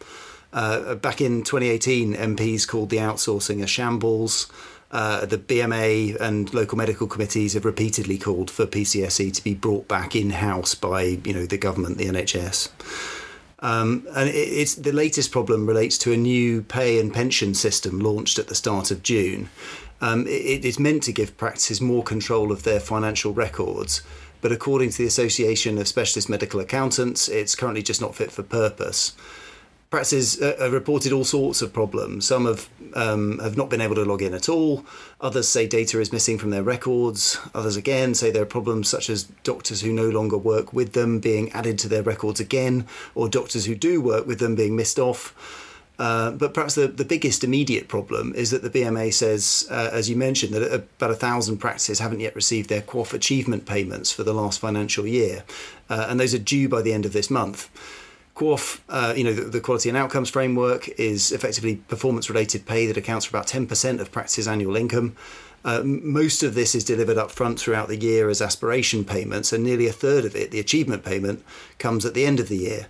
Uh, 0.53 0.95
back 0.95 1.21
in 1.21 1.43
2018, 1.43 2.15
MPs 2.15 2.67
called 2.67 2.91
the 2.91 2.97
outsourcing 2.97 3.63
a 3.63 3.67
shambles. 3.67 4.51
Uh, 4.91 5.27
the 5.27 5.37
BMA 5.37 6.19
and 6.19 6.53
local 6.55 6.79
medical 6.79 7.07
committees 7.07 7.53
have 7.53 7.67
repeatedly 7.67 8.17
called 8.17 8.51
for 8.51 8.65
PCSE 8.65 9.35
to 9.35 9.45
be 9.45 9.55
brought 9.55 9.87
back 9.87 10.17
in 10.17 10.31
house 10.31 10.75
by 10.75 11.03
you 11.03 11.35
know 11.35 11.45
the 11.45 11.59
government, 11.59 11.99
the 11.99 12.07
NHS. 12.07 12.71
Um, 13.61 14.07
and 14.15 14.29
it, 14.29 14.33
it's 14.33 14.77
the 14.77 14.93
latest 14.93 15.31
problem 15.31 15.67
relates 15.67 15.99
to 15.99 16.13
a 16.13 16.17
new 16.17 16.63
pay 16.63 16.99
and 17.01 17.13
pension 17.13 17.55
system 17.55 17.99
launched 17.99 18.39
at 18.39 18.49
the 18.49 18.55
start 18.55 18.91
of 18.91 19.03
June. 19.03 19.51
Um, 20.01 20.27
it's 20.29 20.79
meant 20.79 21.03
to 21.03 21.13
give 21.13 21.37
practices 21.37 21.81
more 21.81 22.05
control 22.05 22.53
of 22.53 22.63
their 22.63 22.79
financial 22.79 23.33
records, 23.35 24.01
but 24.41 24.53
according 24.53 24.91
to 24.91 24.99
the 24.99 25.07
Association 25.07 25.77
of 25.77 25.89
Specialist 25.89 26.29
Medical 26.29 26.61
Accountants, 26.61 27.29
it's 27.29 27.57
currently 27.57 27.83
just 27.83 28.01
not 28.01 28.15
fit 28.15 28.31
for 28.31 28.45
purpose 28.45 29.13
practices 29.91 30.41
uh, 30.41 30.55
have 30.59 30.73
reported 30.73 31.13
all 31.13 31.25
sorts 31.25 31.63
of 31.63 31.73
problems. 31.73 32.27
Some 32.27 32.47
have 32.47 32.69
um, 32.95 33.39
have 33.39 33.57
not 33.57 33.71
been 33.71 33.81
able 33.81 33.95
to 33.95 34.05
log 34.05 34.23
in 34.23 34.35
at 34.35 34.49
all. 34.49 34.85
Others 35.21 35.49
say 35.49 35.67
data 35.67 36.01
is 36.01 36.13
missing 36.13 36.39
from 36.39 36.51
their 36.51 36.63
records. 36.63 37.39
Others 37.55 37.77
again 37.77 38.15
say 38.15 38.31
there 38.31 38.43
are 38.43 38.47
problems 38.47 38.89
such 38.89 39.09
as 39.11 39.25
doctors 39.43 39.81
who 39.81 39.93
no 39.93 40.09
longer 40.09 40.39
work 40.39 40.73
with 40.73 40.93
them 40.93 41.19
being 41.21 41.51
added 41.53 41.79
to 41.81 41.89
their 41.89 42.03
records 42.03 42.41
again, 42.41 42.87
or 43.15 43.29
doctors 43.29 43.65
who 43.65 43.75
do 43.75 44.01
work 44.01 44.27
with 44.27 44.39
them 44.39 44.55
being 44.55 44.77
missed 44.77 44.99
off. 44.99 45.35
Uh, 45.99 46.31
but 46.31 46.55
perhaps 46.55 46.77
the, 46.77 46.87
the 46.87 47.05
biggest 47.05 47.43
immediate 47.43 47.89
problem 47.89 48.33
is 48.37 48.53
that 48.53 48.63
the 48.63 48.71
BMA 48.71 49.13
says, 49.13 49.67
uh, 49.69 49.91
as 49.93 50.09
you 50.09 50.15
mentioned, 50.15 50.55
that 50.55 50.73
about 50.73 51.11
a 51.11 51.15
thousand 51.15 51.59
practices 51.59 51.99
haven't 51.99 52.21
yet 52.21 52.37
received 52.37 52.69
their 52.69 52.83
QOF 52.83 53.13
achievement 53.13 53.67
payments 53.67 54.13
for 54.13 54.23
the 54.23 54.33
last 54.33 54.61
financial 54.61 55.09
year, 55.09 55.43
uh, 55.91 56.07
and 56.09 56.21
those 56.21 56.35
are 56.35 56.39
due 56.39 56.69
by 56.69 56.83
the 56.83 56.93
end 56.93 57.05
of 57.05 57.13
this 57.13 57.31
month. 57.31 57.69
Uh, 58.89 59.15
you 59.17 59.25
know, 59.25 59.33
the, 59.33 59.43
the, 59.43 59.61
quality 59.61 59.89
and 59.89 59.99
outcomes 59.99 60.31
framework 60.31 60.89
is 60.91 61.33
effectively 61.33 61.77
performance 61.89 62.29
related 62.29 62.67
pay 62.67 62.87
that 62.87 62.97
accounts 62.97 63.27
for 63.27 63.37
about 63.37 63.49
10% 63.49 64.01
of 64.01 64.13
practice's 64.13 64.47
annual 64.47 64.77
income. 64.77 65.17
Uh, 65.65 65.83
most 65.85 66.43
of 66.45 66.55
this 66.55 66.75
is 66.75 66.85
delivered 66.85 67.19
up 67.19 67.33
front 67.33 67.59
throughout 67.59 67.89
the 67.89 67.97
year 67.97 68.29
as 68.29 68.41
aspiration 68.41 69.05
payments, 69.05 69.53
and 69.53 69.65
nearly 69.65 69.89
a 69.89 69.93
third 69.93 70.25
of 70.25 70.37
it, 70.37 70.53
the 70.53 70.61
achievement 70.61 71.05
payment, 71.05 71.45
comes 71.79 72.05
at 72.05 72.15
the 72.15 72.25
end 72.25 72.39
of 72.39 72.49
the 72.49 72.57
year. 72.57 72.87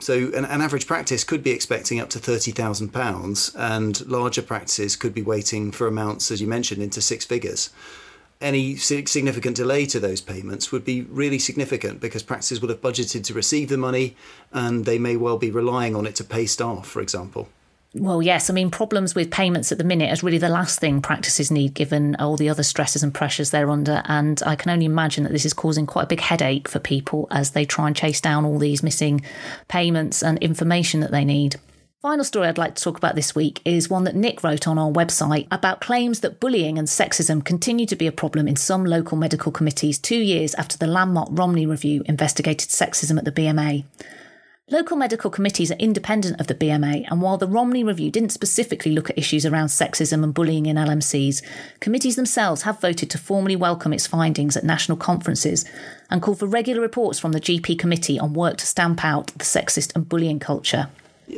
So, 0.00 0.32
an, 0.32 0.44
an 0.44 0.62
average 0.62 0.86
practice 0.86 1.22
could 1.22 1.42
be 1.42 1.50
expecting 1.50 2.00
up 2.00 2.08
to 2.10 2.18
£30,000, 2.18 3.56
and 3.56 4.06
larger 4.06 4.42
practices 4.42 4.96
could 4.96 5.12
be 5.12 5.22
waiting 5.22 5.70
for 5.70 5.86
amounts, 5.86 6.30
as 6.30 6.40
you 6.40 6.46
mentioned, 6.46 6.82
into 6.82 7.02
six 7.02 7.24
figures 7.24 7.70
any 8.40 8.76
significant 8.76 9.56
delay 9.56 9.84
to 9.86 9.98
those 9.98 10.20
payments 10.20 10.70
would 10.70 10.84
be 10.84 11.02
really 11.02 11.38
significant 11.38 12.00
because 12.00 12.22
practices 12.22 12.60
will 12.60 12.68
have 12.68 12.80
budgeted 12.80 13.24
to 13.24 13.34
receive 13.34 13.68
the 13.68 13.76
money 13.76 14.16
and 14.52 14.84
they 14.84 14.98
may 14.98 15.16
well 15.16 15.38
be 15.38 15.50
relying 15.50 15.96
on 15.96 16.06
it 16.06 16.14
to 16.16 16.24
pay 16.24 16.46
staff, 16.46 16.86
for 16.86 17.00
example. 17.00 17.48
Well, 17.94 18.22
yes. 18.22 18.50
I 18.50 18.52
mean, 18.52 18.70
problems 18.70 19.14
with 19.14 19.30
payments 19.30 19.72
at 19.72 19.78
the 19.78 19.84
minute 19.84 20.12
is 20.12 20.22
really 20.22 20.38
the 20.38 20.50
last 20.50 20.78
thing 20.78 21.00
practices 21.00 21.50
need 21.50 21.72
given 21.72 22.16
all 22.16 22.36
the 22.36 22.50
other 22.50 22.62
stresses 22.62 23.02
and 23.02 23.14
pressures 23.14 23.50
they're 23.50 23.70
under. 23.70 24.02
And 24.04 24.42
I 24.44 24.56
can 24.56 24.70
only 24.70 24.84
imagine 24.84 25.24
that 25.24 25.32
this 25.32 25.46
is 25.46 25.54
causing 25.54 25.86
quite 25.86 26.04
a 26.04 26.08
big 26.08 26.20
headache 26.20 26.68
for 26.68 26.78
people 26.78 27.26
as 27.30 27.52
they 27.52 27.64
try 27.64 27.86
and 27.86 27.96
chase 27.96 28.20
down 28.20 28.44
all 28.44 28.58
these 28.58 28.82
missing 28.82 29.22
payments 29.68 30.22
and 30.22 30.38
information 30.38 31.00
that 31.00 31.10
they 31.10 31.24
need. 31.24 31.56
Final 32.00 32.24
story 32.24 32.46
I'd 32.46 32.58
like 32.58 32.76
to 32.76 32.84
talk 32.84 32.96
about 32.96 33.16
this 33.16 33.34
week 33.34 33.60
is 33.64 33.90
one 33.90 34.04
that 34.04 34.14
Nick 34.14 34.44
wrote 34.44 34.68
on 34.68 34.78
our 34.78 34.88
website 34.88 35.48
about 35.50 35.80
claims 35.80 36.20
that 36.20 36.38
bullying 36.38 36.78
and 36.78 36.86
sexism 36.86 37.44
continue 37.44 37.86
to 37.86 37.96
be 37.96 38.06
a 38.06 38.12
problem 38.12 38.46
in 38.46 38.54
some 38.54 38.84
local 38.84 39.18
medical 39.18 39.50
committees 39.50 39.98
two 39.98 40.20
years 40.20 40.54
after 40.54 40.78
the 40.78 40.86
landmark 40.86 41.26
Romney 41.32 41.66
Review 41.66 42.04
investigated 42.06 42.68
sexism 42.68 43.18
at 43.18 43.24
the 43.24 43.32
BMA. 43.32 43.84
Local 44.70 44.96
medical 44.96 45.28
committees 45.28 45.72
are 45.72 45.78
independent 45.80 46.40
of 46.40 46.46
the 46.46 46.54
BMA, 46.54 47.04
and 47.10 47.20
while 47.20 47.36
the 47.36 47.48
Romney 47.48 47.82
Review 47.82 48.12
didn't 48.12 48.30
specifically 48.30 48.92
look 48.92 49.10
at 49.10 49.18
issues 49.18 49.44
around 49.44 49.66
sexism 49.66 50.22
and 50.22 50.32
bullying 50.32 50.66
in 50.66 50.76
LMCs, 50.76 51.42
committees 51.80 52.14
themselves 52.14 52.62
have 52.62 52.80
voted 52.80 53.10
to 53.10 53.18
formally 53.18 53.56
welcome 53.56 53.92
its 53.92 54.06
findings 54.06 54.56
at 54.56 54.62
national 54.62 54.98
conferences 54.98 55.64
and 56.10 56.22
call 56.22 56.36
for 56.36 56.46
regular 56.46 56.80
reports 56.80 57.18
from 57.18 57.32
the 57.32 57.40
GP 57.40 57.76
committee 57.76 58.20
on 58.20 58.34
work 58.34 58.58
to 58.58 58.66
stamp 58.66 59.04
out 59.04 59.26
the 59.36 59.44
sexist 59.44 59.92
and 59.96 60.08
bullying 60.08 60.38
culture. 60.38 60.90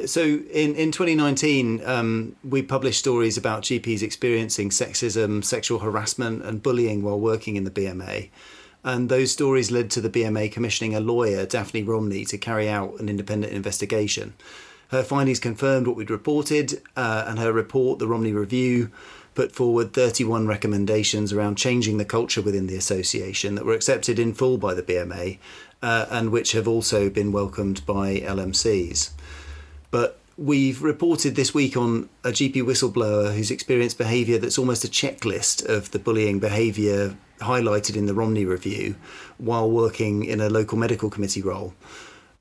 So 0.06 0.22
in, 0.22 0.74
in 0.76 0.92
2019, 0.92 1.82
um, 1.84 2.36
we 2.44 2.62
published 2.62 3.00
stories 3.00 3.36
about 3.36 3.62
GPs 3.62 4.02
experiencing 4.02 4.70
sexism, 4.70 5.44
sexual 5.44 5.80
harassment, 5.80 6.44
and 6.44 6.62
bullying 6.62 7.02
while 7.02 7.18
working 7.18 7.56
in 7.56 7.64
the 7.64 7.70
BMA. 7.70 8.30
And 8.84 9.08
those 9.08 9.32
stories 9.32 9.70
led 9.70 9.90
to 9.90 10.00
the 10.00 10.08
BMA 10.08 10.52
commissioning 10.52 10.94
a 10.94 11.00
lawyer, 11.00 11.44
Daphne 11.44 11.82
Romney, 11.82 12.24
to 12.26 12.38
carry 12.38 12.68
out 12.68 12.98
an 13.00 13.08
independent 13.08 13.52
investigation. 13.52 14.34
Her 14.88 15.02
findings 15.02 15.38
confirmed 15.38 15.86
what 15.86 15.96
we'd 15.96 16.10
reported, 16.10 16.82
uh, 16.96 17.24
and 17.26 17.38
her 17.38 17.52
report, 17.52 17.98
the 17.98 18.08
Romney 18.08 18.32
Review, 18.32 18.90
put 19.34 19.52
forward 19.52 19.92
31 19.92 20.46
recommendations 20.46 21.32
around 21.32 21.56
changing 21.56 21.98
the 21.98 22.04
culture 22.04 22.42
within 22.42 22.66
the 22.66 22.76
association 22.76 23.54
that 23.54 23.64
were 23.64 23.74
accepted 23.74 24.18
in 24.18 24.34
full 24.34 24.58
by 24.58 24.74
the 24.74 24.82
BMA 24.82 25.38
uh, 25.82 26.06
and 26.10 26.30
which 26.30 26.52
have 26.52 26.66
also 26.66 27.08
been 27.08 27.32
welcomed 27.32 27.84
by 27.86 28.18
LMCs. 28.20 29.10
But 29.90 30.18
we've 30.36 30.82
reported 30.82 31.36
this 31.36 31.52
week 31.52 31.76
on 31.76 32.08
a 32.24 32.28
GP 32.28 32.62
whistleblower 32.62 33.34
who's 33.34 33.50
experienced 33.50 33.98
behaviour 33.98 34.38
that's 34.38 34.58
almost 34.58 34.84
a 34.84 34.88
checklist 34.88 35.64
of 35.68 35.90
the 35.90 35.98
bullying 35.98 36.38
behaviour 36.38 37.16
highlighted 37.40 37.96
in 37.96 38.06
the 38.06 38.14
Romney 38.14 38.44
review 38.44 38.96
while 39.38 39.70
working 39.70 40.24
in 40.24 40.40
a 40.40 40.48
local 40.48 40.78
medical 40.78 41.10
committee 41.10 41.42
role. 41.42 41.74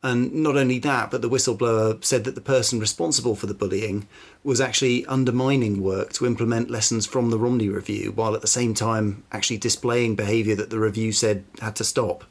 And 0.02 0.34
not 0.34 0.56
only 0.56 0.80
that, 0.80 1.12
but 1.12 1.22
the 1.22 1.30
whistleblower 1.30 2.04
said 2.06 2.24
that 2.24 2.36
the 2.36 2.42
person 2.42 2.80
responsible 2.80 3.36
for 3.36 3.48
the 3.48 3.54
bullying 3.54 4.08
was 4.46 4.62
actually 4.62 5.06
undermining 5.08 5.84
work 5.84 6.14
to 6.14 6.26
implement 6.26 6.72
lessons 6.72 7.06
from 7.06 7.32
the 7.32 7.38
Romney 7.38 7.68
Review, 7.68 8.14
while 8.14 8.34
at 8.34 8.40
the 8.40 8.48
same 8.48 8.74
time 8.74 9.24
actually 9.34 9.58
displaying 9.58 10.16
behaviour 10.16 10.56
that 10.56 10.70
the 10.70 10.80
review 10.80 11.12
said 11.12 11.44
had 11.60 11.76
to 11.76 11.84
stop. 11.84 12.24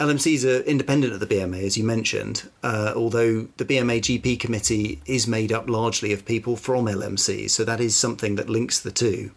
LMCs 0.00 0.44
are 0.44 0.62
independent 0.62 1.12
of 1.12 1.18
the 1.18 1.26
BMA, 1.26 1.64
as 1.64 1.76
you 1.76 1.82
mentioned, 1.82 2.48
uh, 2.62 2.92
although 2.94 3.48
the 3.56 3.64
BMA 3.64 3.98
GP 4.00 4.38
committee 4.38 5.00
is 5.06 5.26
made 5.26 5.50
up 5.50 5.68
largely 5.68 6.12
of 6.12 6.24
people 6.24 6.54
from 6.54 6.86
LMCs, 6.86 7.50
so 7.50 7.64
that 7.64 7.80
is 7.80 7.96
something 7.96 8.36
that 8.36 8.48
links 8.48 8.78
the 8.78 8.92
two. 8.92 9.32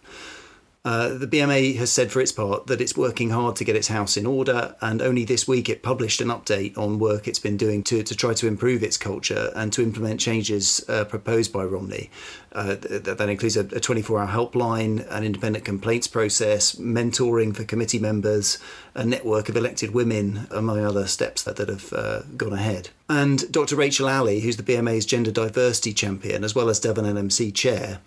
Uh, 0.84 1.10
the 1.10 1.28
BMA 1.28 1.76
has 1.76 1.92
said 1.92 2.12
for 2.12 2.22
its 2.22 2.32
part 2.32 2.66
that 2.66 2.82
it's 2.82 2.98
working 2.98 3.30
hard 3.30 3.56
to 3.56 3.64
get 3.64 3.76
its 3.76 3.90
house 3.90 4.18
in 4.18 4.26
order, 4.26 4.76
and 4.82 5.00
only 5.00 5.24
this 5.24 5.48
week 5.48 5.70
it 5.70 5.84
published 5.84 6.22
an 6.22 6.30
update 6.30 6.76
on 6.76 6.98
work 6.98 7.28
it's 7.28 7.38
been 7.38 7.56
doing 7.56 7.84
to, 7.84 8.02
to 8.02 8.16
try 8.16 8.34
to 8.34 8.48
improve 8.48 8.82
its 8.82 8.98
culture 8.98 9.52
and 9.56 9.72
to 9.74 9.84
implement 9.84 10.20
changes 10.20 10.84
uh, 10.90 11.06
proposed 11.06 11.54
by 11.54 11.64
Romney. 11.64 12.10
Uh, 12.52 12.76
th- 12.78 13.04
that 13.04 13.30
includes 13.30 13.56
a 13.56 13.64
24 13.64 14.22
hour 14.22 14.28
helpline, 14.28 15.08
an 15.12 15.24
independent 15.24 15.64
complaints 15.64 16.08
process, 16.08 16.74
mentoring 16.78 17.56
for 17.56 17.64
committee 17.64 18.00
members, 18.00 18.58
a 18.96 19.06
network 19.06 19.50
of 19.50 19.56
elected 19.56 19.94
women, 19.94 20.48
among 20.50 20.84
other 20.84 21.06
steps 21.06 21.44
that, 21.44 21.58
that 21.58 21.70
have 21.70 21.94
uh, 21.94 22.22
gone 22.36 22.54
ahead. 22.54 22.90
And 23.08 23.52
Dr. 23.52 23.76
Rachel 23.76 24.10
Alley, 24.10 24.40
who's 24.40 24.58
the 24.58 24.64
BMA's 24.64 25.06
gender 25.06 25.32
diversity 25.32 25.94
champion, 25.94 26.44
as 26.44 26.56
well 26.56 26.70
as 26.70 26.80
Devon 26.80 27.06
LMC 27.06 27.54
chair, 27.54 28.00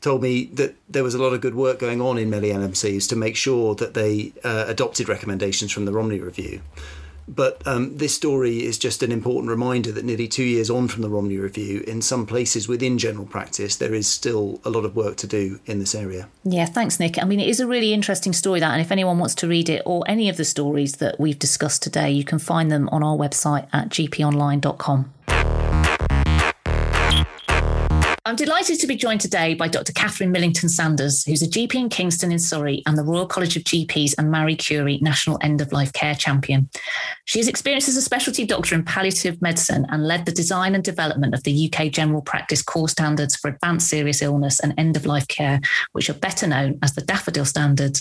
told 0.00 0.22
me 0.22 0.46
that 0.46 0.74
there 0.88 1.04
was 1.04 1.14
a 1.14 1.22
lot 1.22 1.32
of 1.32 1.40
good 1.40 1.54
work 1.54 1.78
going 1.78 2.00
on 2.00 2.18
in 2.18 2.30
many 2.30 2.48
LMCs 2.48 3.08
to 3.08 3.16
make 3.16 3.36
sure 3.36 3.74
that 3.74 3.94
they 3.94 4.32
uh, 4.44 4.64
adopted 4.66 5.08
recommendations 5.08 5.72
from 5.72 5.84
the 5.84 5.92
Romney 5.92 6.20
Review. 6.20 6.60
But 7.30 7.64
um, 7.64 7.96
this 7.96 8.12
story 8.12 8.64
is 8.64 8.76
just 8.76 9.04
an 9.04 9.12
important 9.12 9.50
reminder 9.50 9.92
that 9.92 10.04
nearly 10.04 10.26
two 10.26 10.42
years 10.42 10.68
on 10.68 10.88
from 10.88 11.02
the 11.02 11.08
Romney 11.08 11.36
Review, 11.36 11.84
in 11.86 12.02
some 12.02 12.26
places 12.26 12.66
within 12.66 12.98
general 12.98 13.24
practice, 13.24 13.76
there 13.76 13.94
is 13.94 14.08
still 14.08 14.60
a 14.64 14.70
lot 14.70 14.84
of 14.84 14.96
work 14.96 15.16
to 15.18 15.28
do 15.28 15.60
in 15.64 15.78
this 15.78 15.94
area. 15.94 16.28
Yeah, 16.42 16.66
thanks, 16.66 16.98
Nick. 16.98 17.22
I 17.22 17.24
mean, 17.24 17.38
it 17.38 17.48
is 17.48 17.60
a 17.60 17.68
really 17.68 17.92
interesting 17.92 18.32
story, 18.32 18.58
that. 18.58 18.72
And 18.72 18.80
if 18.80 18.90
anyone 18.90 19.18
wants 19.18 19.36
to 19.36 19.48
read 19.48 19.68
it 19.68 19.82
or 19.86 20.02
any 20.08 20.28
of 20.28 20.38
the 20.38 20.44
stories 20.44 20.96
that 20.96 21.20
we've 21.20 21.38
discussed 21.38 21.82
today, 21.82 22.10
you 22.10 22.24
can 22.24 22.40
find 22.40 22.70
them 22.70 22.88
on 22.88 23.04
our 23.04 23.16
website 23.16 23.68
at 23.72 23.90
gponline.com. 23.90 25.12
I'm 28.30 28.36
delighted 28.36 28.78
to 28.78 28.86
be 28.86 28.94
joined 28.94 29.20
today 29.20 29.54
by 29.54 29.66
Dr. 29.66 29.92
Catherine 29.92 30.30
Millington 30.30 30.68
Sanders, 30.68 31.24
who's 31.24 31.42
a 31.42 31.48
GP 31.48 31.74
in 31.74 31.88
Kingston 31.88 32.30
in 32.30 32.38
Surrey 32.38 32.80
and 32.86 32.96
the 32.96 33.02
Royal 33.02 33.26
College 33.26 33.56
of 33.56 33.64
GPs 33.64 34.14
and 34.16 34.30
Marie 34.30 34.54
Curie 34.54 35.00
National 35.02 35.36
End 35.42 35.60
of 35.60 35.72
Life 35.72 35.92
Care 35.94 36.14
Champion. 36.14 36.70
She 37.24 37.40
has 37.40 37.48
experience 37.48 37.88
as 37.88 37.96
a 37.96 38.02
specialty 38.02 38.46
doctor 38.46 38.76
in 38.76 38.84
palliative 38.84 39.42
medicine 39.42 39.84
and 39.88 40.06
led 40.06 40.26
the 40.26 40.32
design 40.32 40.76
and 40.76 40.84
development 40.84 41.34
of 41.34 41.42
the 41.42 41.72
UK 41.74 41.90
General 41.90 42.22
Practice 42.22 42.62
core 42.62 42.88
standards 42.88 43.34
for 43.34 43.48
advanced 43.48 43.88
serious 43.88 44.22
illness 44.22 44.60
and 44.60 44.74
end 44.78 44.96
of 44.96 45.06
life 45.06 45.26
care, 45.26 45.58
which 45.90 46.08
are 46.08 46.14
better 46.14 46.46
known 46.46 46.78
as 46.84 46.92
the 46.92 47.02
Daffodil 47.02 47.44
Standards. 47.44 48.00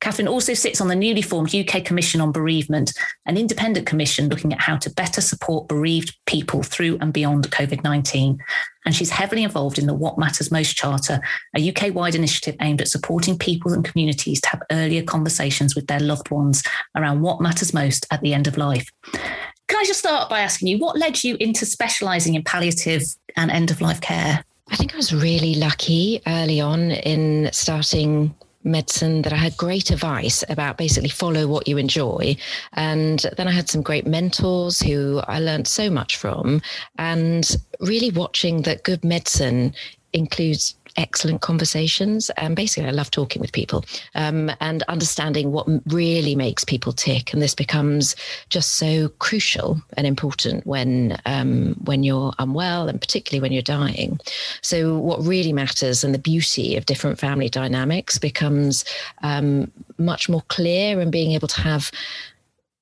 Catherine 0.00 0.28
also 0.28 0.54
sits 0.54 0.80
on 0.80 0.88
the 0.88 0.96
newly 0.96 1.20
formed 1.20 1.54
UK 1.54 1.84
Commission 1.84 2.20
on 2.20 2.32
Bereavement, 2.32 2.92
an 3.26 3.36
independent 3.36 3.86
commission 3.86 4.28
looking 4.28 4.52
at 4.52 4.60
how 4.60 4.76
to 4.78 4.90
better 4.90 5.20
support 5.20 5.68
bereaved 5.68 6.16
people 6.26 6.62
through 6.62 6.96
and 7.00 7.12
beyond 7.12 7.50
COVID 7.50 7.84
19. 7.84 8.38
And 8.86 8.94
she's 8.94 9.10
heavily 9.10 9.44
involved 9.44 9.78
in 9.78 9.86
the 9.86 9.94
What 9.94 10.18
Matters 10.18 10.50
Most 10.50 10.74
Charter, 10.74 11.20
a 11.54 11.68
UK 11.70 11.94
wide 11.94 12.14
initiative 12.14 12.56
aimed 12.62 12.80
at 12.80 12.88
supporting 12.88 13.36
people 13.36 13.74
and 13.74 13.84
communities 13.84 14.40
to 14.40 14.48
have 14.48 14.62
earlier 14.70 15.02
conversations 15.02 15.74
with 15.74 15.86
their 15.86 16.00
loved 16.00 16.30
ones 16.30 16.62
around 16.96 17.20
what 17.20 17.42
matters 17.42 17.74
most 17.74 18.06
at 18.10 18.22
the 18.22 18.32
end 18.32 18.46
of 18.46 18.56
life. 18.56 18.90
Can 19.12 19.78
I 19.78 19.84
just 19.84 20.00
start 20.00 20.30
by 20.30 20.40
asking 20.40 20.68
you 20.68 20.78
what 20.78 20.98
led 20.98 21.22
you 21.22 21.36
into 21.38 21.66
specialising 21.66 22.34
in 22.34 22.42
palliative 22.42 23.02
and 23.36 23.50
end 23.50 23.70
of 23.70 23.82
life 23.82 24.00
care? 24.00 24.42
I 24.70 24.76
think 24.76 24.94
I 24.94 24.96
was 24.96 25.12
really 25.12 25.56
lucky 25.56 26.22
early 26.26 26.60
on 26.60 26.90
in 26.90 27.50
starting 27.52 28.34
medicine 28.62 29.22
that 29.22 29.32
I 29.32 29.36
had 29.36 29.56
great 29.56 29.90
advice 29.90 30.44
about 30.48 30.76
basically 30.76 31.08
follow 31.08 31.46
what 31.46 31.66
you 31.66 31.78
enjoy. 31.78 32.36
And 32.74 33.24
then 33.36 33.48
I 33.48 33.52
had 33.52 33.68
some 33.68 33.82
great 33.82 34.06
mentors 34.06 34.80
who 34.80 35.20
I 35.26 35.40
learned 35.40 35.66
so 35.66 35.90
much 35.90 36.16
from, 36.16 36.60
and 36.98 37.56
really 37.80 38.10
watching 38.10 38.62
that 38.62 38.84
good 38.84 39.04
medicine 39.04 39.74
includes 40.12 40.74
excellent 40.96 41.40
conversations. 41.40 42.30
And 42.36 42.56
basically, 42.56 42.88
I 42.88 42.92
love 42.92 43.10
talking 43.10 43.40
with 43.40 43.52
people 43.52 43.84
um, 44.14 44.50
and 44.60 44.82
understanding 44.84 45.52
what 45.52 45.66
really 45.86 46.34
makes 46.34 46.64
people 46.64 46.92
tick. 46.92 47.32
And 47.32 47.40
this 47.40 47.54
becomes 47.54 48.16
just 48.48 48.74
so 48.74 49.08
crucial 49.18 49.80
and 49.96 50.06
important 50.06 50.66
when 50.66 51.18
um, 51.26 51.74
when 51.84 52.02
you're 52.02 52.32
unwell, 52.38 52.88
and 52.88 53.00
particularly 53.00 53.40
when 53.40 53.52
you're 53.52 53.62
dying. 53.62 54.18
So, 54.62 54.98
what 54.98 55.20
really 55.24 55.52
matters 55.52 56.04
and 56.04 56.14
the 56.14 56.18
beauty 56.18 56.76
of 56.76 56.86
different 56.86 57.18
family 57.18 57.48
dynamics 57.48 58.18
becomes 58.18 58.84
um, 59.22 59.70
much 59.98 60.28
more 60.28 60.42
clear, 60.48 61.00
and 61.00 61.12
being 61.12 61.32
able 61.32 61.48
to 61.48 61.60
have 61.60 61.90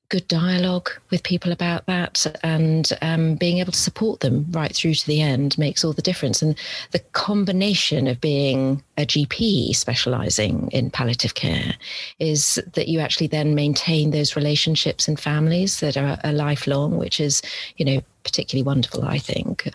good 0.08 0.26
dialogue 0.28 0.90
with 1.10 1.22
people 1.22 1.52
about 1.52 1.84
that 1.86 2.26
and 2.42 2.92
um, 3.02 3.34
being 3.34 3.58
able 3.58 3.72
to 3.72 3.78
support 3.78 4.20
them 4.20 4.46
right 4.50 4.74
through 4.74 4.94
to 4.94 5.06
the 5.06 5.20
end 5.20 5.56
makes 5.58 5.84
all 5.84 5.92
the 5.92 6.02
difference. 6.02 6.40
And 6.40 6.58
the 6.92 7.00
combination 7.12 8.06
of 8.06 8.20
being 8.20 8.82
a 8.96 9.04
GP 9.04 9.74
specializing 9.76 10.70
in 10.72 10.90
palliative 10.90 11.34
care 11.34 11.74
is 12.18 12.60
that 12.72 12.88
you 12.88 13.00
actually 13.00 13.26
then 13.26 13.54
maintain 13.54 14.10
those 14.10 14.34
relationships 14.34 15.08
and 15.08 15.20
families 15.20 15.80
that 15.80 15.96
are, 15.96 16.18
are 16.24 16.32
lifelong, 16.32 16.96
which 16.96 17.20
is, 17.20 17.42
you 17.76 17.84
know, 17.84 18.00
particularly 18.24 18.64
wonderful, 18.64 19.04
I 19.04 19.18
think. 19.18 19.70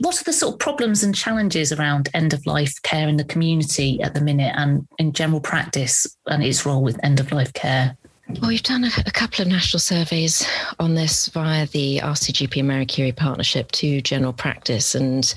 What 0.00 0.20
are 0.20 0.24
the 0.24 0.32
sort 0.32 0.54
of 0.54 0.58
problems 0.58 1.04
and 1.04 1.14
challenges 1.14 1.72
around 1.72 2.08
end 2.14 2.34
of 2.34 2.44
life 2.46 2.82
care 2.82 3.08
in 3.08 3.16
the 3.16 3.24
community 3.24 4.02
at 4.02 4.14
the 4.14 4.20
minute 4.20 4.54
and 4.56 4.86
in 4.98 5.12
general 5.12 5.40
practice 5.40 6.06
and 6.26 6.42
its 6.42 6.66
role 6.66 6.82
with 6.82 7.02
end 7.04 7.20
of 7.20 7.30
life 7.32 7.52
care? 7.52 7.96
Well, 8.40 8.48
we've 8.48 8.62
done 8.62 8.84
a, 8.84 8.90
a, 9.06 9.10
couple 9.10 9.42
of 9.42 9.48
national 9.48 9.80
surveys 9.80 10.46
on 10.80 10.94
this 10.94 11.28
via 11.28 11.66
the 11.66 11.98
RCGP 11.98 12.58
and 12.58 12.68
Marie 12.68 12.86
Curie 12.86 13.12
partnership 13.12 13.70
to 13.72 14.00
general 14.00 14.32
practice. 14.32 14.94
And 14.94 15.32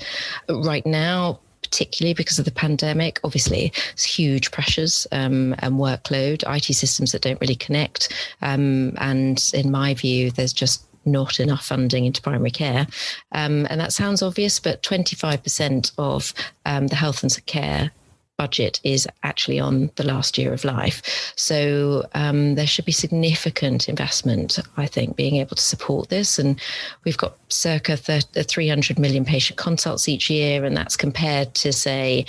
right 0.48 0.84
now, 0.86 1.38
particularly 1.62 2.14
because 2.14 2.38
of 2.38 2.44
the 2.44 2.50
pandemic, 2.50 3.20
obviously, 3.22 3.72
it's 3.92 4.04
huge 4.04 4.50
pressures 4.50 5.06
um, 5.12 5.54
and 5.58 5.74
workload, 5.74 6.42
IT 6.48 6.74
systems 6.74 7.12
that 7.12 7.22
don't 7.22 7.40
really 7.40 7.54
connect. 7.54 8.12
Um, 8.42 8.94
and 8.98 9.50
in 9.52 9.70
my 9.70 9.94
view, 9.94 10.30
there's 10.30 10.52
just 10.52 10.84
not 11.04 11.38
enough 11.38 11.64
funding 11.66 12.04
into 12.04 12.22
primary 12.22 12.50
care. 12.50 12.86
Um, 13.32 13.66
and 13.70 13.80
that 13.80 13.92
sounds 13.92 14.22
obvious, 14.22 14.58
but 14.58 14.82
25% 14.82 15.92
of 15.98 16.34
um, 16.64 16.88
the 16.88 16.96
health 16.96 17.22
and 17.22 17.46
care 17.46 17.92
budget 18.36 18.80
is 18.84 19.08
actually 19.22 19.58
on 19.58 19.90
the 19.96 20.04
last 20.04 20.36
year 20.36 20.52
of 20.52 20.64
life. 20.64 21.32
So 21.36 22.04
um, 22.14 22.54
there 22.54 22.66
should 22.66 22.84
be 22.84 22.92
significant 22.92 23.88
investment, 23.88 24.58
I 24.76 24.86
think, 24.86 25.16
being 25.16 25.36
able 25.36 25.56
to 25.56 25.62
support 25.62 26.08
this. 26.08 26.38
And 26.38 26.60
we've 27.04 27.16
got 27.16 27.36
circa 27.48 27.96
300 27.96 28.98
million 28.98 29.24
patient 29.24 29.58
consults 29.58 30.08
each 30.08 30.28
year, 30.28 30.64
and 30.64 30.76
that's 30.76 30.96
compared 30.96 31.54
to, 31.54 31.72
say, 31.72 32.26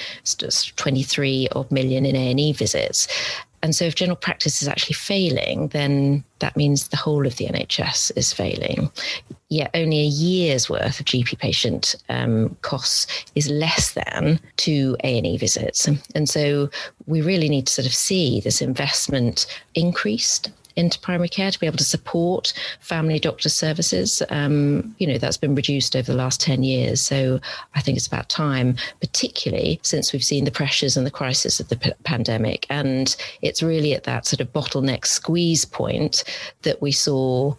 23 0.75 1.49
odd 1.51 1.71
million 1.71 2.05
in 2.05 2.15
A&E 2.15 2.53
visits. 2.53 3.07
And 3.63 3.75
so, 3.75 3.85
if 3.85 3.95
general 3.95 4.15
practice 4.15 4.61
is 4.61 4.67
actually 4.67 4.93
failing, 4.93 5.69
then 5.69 6.23
that 6.39 6.55
means 6.55 6.87
the 6.87 6.97
whole 6.97 7.25
of 7.25 7.37
the 7.37 7.47
NHS 7.47 8.11
is 8.15 8.31
failing. 8.31 8.91
Yet, 9.49 9.71
only 9.73 9.99
a 9.99 10.05
year's 10.05 10.69
worth 10.69 10.99
of 10.99 11.05
GP 11.05 11.39
patient 11.39 11.95
um, 12.09 12.55
costs 12.61 13.25
is 13.35 13.49
less 13.49 13.93
than 13.93 14.39
two 14.57 14.95
A 15.03 15.17
and 15.17 15.25
E 15.25 15.37
visits, 15.37 15.87
and 16.15 16.29
so 16.29 16.69
we 17.07 17.21
really 17.21 17.49
need 17.49 17.67
to 17.67 17.73
sort 17.73 17.87
of 17.87 17.93
see 17.93 18.41
this 18.41 18.61
investment 18.61 19.47
increased 19.73 20.51
into 20.77 20.99
primary 20.99 21.27
care 21.27 21.51
to 21.51 21.59
be 21.59 21.65
able 21.65 21.77
to 21.77 21.83
support 21.83 22.53
family 22.79 23.19
doctor 23.19 23.49
services. 23.49 24.21
Um, 24.29 24.95
you 24.99 25.07
know, 25.07 25.17
that's 25.17 25.37
been 25.37 25.55
reduced 25.55 25.95
over 25.95 26.11
the 26.11 26.17
last 26.17 26.39
10 26.39 26.63
years. 26.63 27.01
So 27.01 27.41
I 27.75 27.81
think 27.81 27.97
it's 27.97 28.07
about 28.07 28.29
time, 28.29 28.77
particularly 29.01 29.79
since 29.83 30.13
we've 30.13 30.23
seen 30.23 30.45
the 30.45 30.51
pressures 30.51 30.95
and 30.95 31.05
the 31.05 31.11
crisis 31.11 31.59
of 31.59 31.67
the 31.67 31.75
p- 31.75 31.91
pandemic. 32.03 32.65
And 32.69 33.15
it's 33.41 33.63
really 33.63 33.93
at 33.93 34.03
that 34.03 34.25
sort 34.25 34.39
of 34.39 34.53
bottleneck 34.53 35.05
squeeze 35.05 35.65
point 35.65 36.23
that 36.61 36.81
we 36.81 36.91
saw 36.91 37.55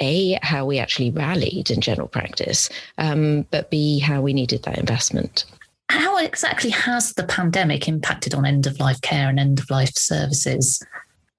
a 0.00 0.38
how 0.42 0.64
we 0.64 0.78
actually 0.78 1.10
rallied 1.10 1.70
in 1.70 1.80
general 1.80 2.08
practice 2.08 2.70
um, 2.96 3.46
but 3.50 3.70
b 3.70 3.98
how 3.98 4.22
we 4.22 4.32
needed 4.32 4.62
that 4.62 4.78
investment 4.78 5.44
how 5.90 6.16
exactly 6.16 6.70
has 6.70 7.12
the 7.12 7.24
pandemic 7.24 7.86
impacted 7.86 8.34
on 8.34 8.46
end 8.46 8.66
of 8.66 8.80
life 8.80 9.00
care 9.02 9.28
and 9.28 9.38
end 9.38 9.60
of 9.60 9.68
life 9.70 9.94
services 9.94 10.82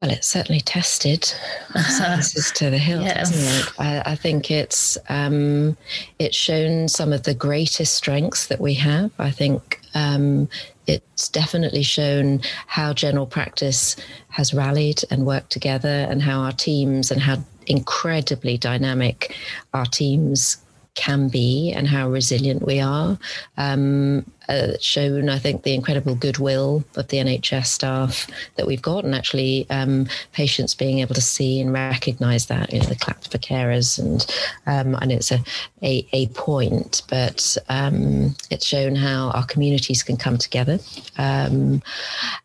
Well, 0.03 0.11
it's 0.11 0.27
certainly 0.27 0.59
tested 0.59 1.23
sciences 1.73 2.51
to 2.57 2.69
the 2.69 2.77
hilt, 2.77 3.03
yeah. 3.03 3.19
hasn't 3.19 3.69
it? 3.69 3.73
I, 3.79 4.11
I 4.11 4.15
think 4.15 4.51
it's 4.51 4.97
um, 5.07 5.77
it's 6.19 6.35
shown 6.35 6.89
some 6.89 7.13
of 7.13 7.23
the 7.23 7.33
greatest 7.33 7.93
strengths 7.93 8.47
that 8.47 8.59
we 8.59 8.73
have. 8.73 9.11
I 9.17 9.31
think 9.31 9.79
um, 9.95 10.49
it's 10.87 11.29
definitely 11.29 11.83
shown 11.83 12.41
how 12.67 12.91
general 12.91 13.25
practice 13.25 13.95
has 14.27 14.53
rallied 14.53 15.03
and 15.09 15.25
worked 15.25 15.51
together, 15.51 16.05
and 16.09 16.21
how 16.21 16.41
our 16.41 16.51
teams 16.51 17.09
and 17.09 17.21
how 17.21 17.37
incredibly 17.67 18.57
dynamic 18.57 19.33
our 19.73 19.85
teams 19.85 20.57
can 20.95 21.27
be 21.27 21.71
and 21.71 21.87
how 21.87 22.09
resilient 22.09 22.65
we 22.65 22.79
are. 22.79 23.17
Um, 23.57 24.25
uh, 24.49 24.73
shown, 24.81 25.29
I 25.29 25.39
think, 25.39 25.63
the 25.63 25.73
incredible 25.73 26.15
goodwill 26.15 26.83
of 26.97 27.07
the 27.07 27.17
NHS 27.17 27.67
staff 27.67 28.27
that 28.55 28.67
we've 28.67 28.81
got, 28.81 29.05
and 29.05 29.15
actually 29.15 29.65
um, 29.69 30.07
patients 30.33 30.75
being 30.75 30.99
able 30.99 31.15
to 31.15 31.21
see 31.21 31.61
and 31.61 31.71
recognise 31.71 32.47
that. 32.47 32.73
You 32.73 32.79
know, 32.79 32.85
the 32.85 32.95
clap 32.95 33.23
for 33.23 33.37
carers, 33.37 33.97
and 33.97 34.25
um, 34.65 34.95
and 35.01 35.11
it's 35.11 35.31
a 35.31 35.39
a, 35.81 36.05
a 36.11 36.27
point, 36.27 37.03
but 37.09 37.55
um, 37.69 38.35
it's 38.49 38.65
shown 38.65 38.95
how 38.95 39.29
our 39.29 39.45
communities 39.45 40.03
can 40.03 40.17
come 40.17 40.37
together, 40.37 40.79
um, 41.17 41.81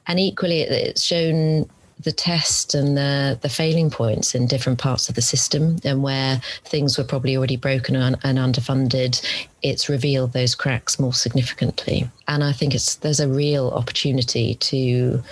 and 0.07 0.21
equally, 0.21 0.61
it's 0.61 1.03
shown 1.03 1.69
the 2.01 2.13
test 2.13 2.75
and 2.75 2.97
the, 2.97 3.39
the 3.43 3.49
failing 3.49 3.91
points 3.91 4.35
in 4.35 4.47
different 4.47 4.79
parts 4.79 5.09
of 5.09 5.15
the 5.15 5.23
system 5.23 5.77
and 5.85 6.03
where 6.03 6.41
things 6.65 6.97
were 6.97 7.05
probably 7.05 7.37
already 7.37 7.57
broken 7.57 7.97
and, 7.97 8.17
and 8.23 8.39
underfunded 8.39 9.21
it's 9.63 9.89
revealed 9.89 10.33
those 10.33 10.55
cracks 10.55 10.99
more 10.99 11.13
significantly 11.13 12.09
and 12.29 12.45
i 12.45 12.53
think 12.53 12.75
it's 12.75 12.97
there's 12.97 13.21
a 13.21 13.29
real 13.29 13.71
opportunity 13.71 14.55
to 14.57 15.23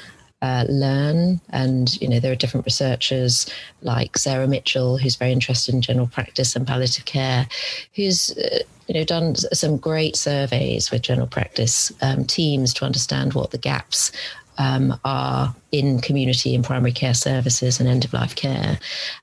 uh, 0.43 0.65
learn. 0.69 1.41
And, 1.51 2.01
you 2.01 2.09
know, 2.09 2.21
there 2.21 2.33
are 2.33 2.37
different 2.37 2.67
researchers 2.67 3.47
like 3.83 4.19
Sarah 4.19 4.47
Mitchell, 4.47 4.99
who's 4.99 5.17
very 5.17 5.33
interested 5.33 5.75
in 5.75 5.83
general 5.83 6.07
practice 6.07 6.55
and 6.55 6.67
palliative 6.67 7.05
care, 7.05 7.49
who's, 7.95 8.37
uh, 8.37 8.59
you 8.87 8.95
know, 8.95 9.05
done 9.05 9.35
some 9.35 9.77
great 9.77 10.15
surveys 10.15 10.91
with 10.91 11.03
general 11.03 11.27
practice 11.27 11.91
um, 12.03 12.25
teams 12.25 12.75
to 12.75 12.85
understand 12.85 13.35
what 13.35 13.51
the 13.51 13.59
gaps 13.59 14.13
um, 14.59 14.99
are 15.05 15.55
in 15.73 16.01
community 16.01 16.55
and 16.55 16.65
primary 16.65 16.93
care 16.93 17.15
services 17.15 17.79
and 17.79 17.89
end 17.89 18.05
of 18.05 18.13
life 18.13 18.35
care. 18.35 18.79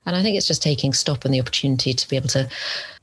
And 0.06 0.16
I 0.16 0.22
think 0.22 0.36
it's 0.36 0.46
just 0.46 0.62
taking 0.62 0.92
stock 0.92 1.24
and 1.24 1.34
the 1.34 1.40
opportunity 1.40 1.92
to 1.92 2.08
be 2.08 2.16
able 2.16 2.28
to 2.28 2.48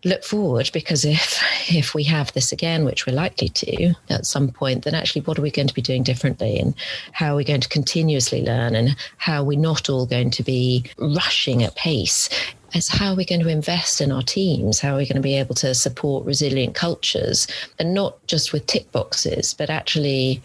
look 0.03 0.23
forward 0.23 0.69
because 0.73 1.05
if 1.05 1.41
if 1.69 1.93
we 1.93 2.03
have 2.03 2.31
this 2.33 2.51
again, 2.51 2.85
which 2.85 3.05
we're 3.05 3.15
likely 3.15 3.49
to 3.49 3.93
at 4.09 4.25
some 4.25 4.49
point, 4.49 4.83
then 4.83 4.95
actually 4.95 5.21
what 5.21 5.37
are 5.37 5.43
we 5.43 5.51
going 5.51 5.67
to 5.67 5.73
be 5.73 5.81
doing 5.81 6.03
differently 6.03 6.57
and 6.59 6.73
how 7.11 7.33
are 7.33 7.37
we 7.37 7.43
going 7.43 7.61
to 7.61 7.69
continuously 7.69 8.43
learn 8.43 8.75
and 8.75 8.95
how 9.17 9.41
are 9.41 9.45
we 9.45 9.55
not 9.55 9.89
all 9.89 10.05
going 10.05 10.31
to 10.31 10.43
be 10.43 10.85
rushing 10.97 11.63
at 11.63 11.75
pace 11.75 12.29
it's 12.73 12.87
how 12.87 13.11
are 13.11 13.15
we 13.15 13.25
going 13.25 13.41
to 13.41 13.49
invest 13.49 13.99
in 13.99 14.11
our 14.11 14.21
teams? 14.21 14.79
How 14.79 14.93
are 14.93 14.97
we 14.97 15.05
going 15.05 15.15
to 15.15 15.21
be 15.21 15.37
able 15.37 15.55
to 15.55 15.75
support 15.75 16.25
resilient 16.25 16.73
cultures 16.75 17.47
and 17.79 17.93
not 17.93 18.25
just 18.27 18.53
with 18.53 18.65
tick 18.67 18.91
boxes, 18.91 19.53
but 19.53 19.69
actually 19.69 20.41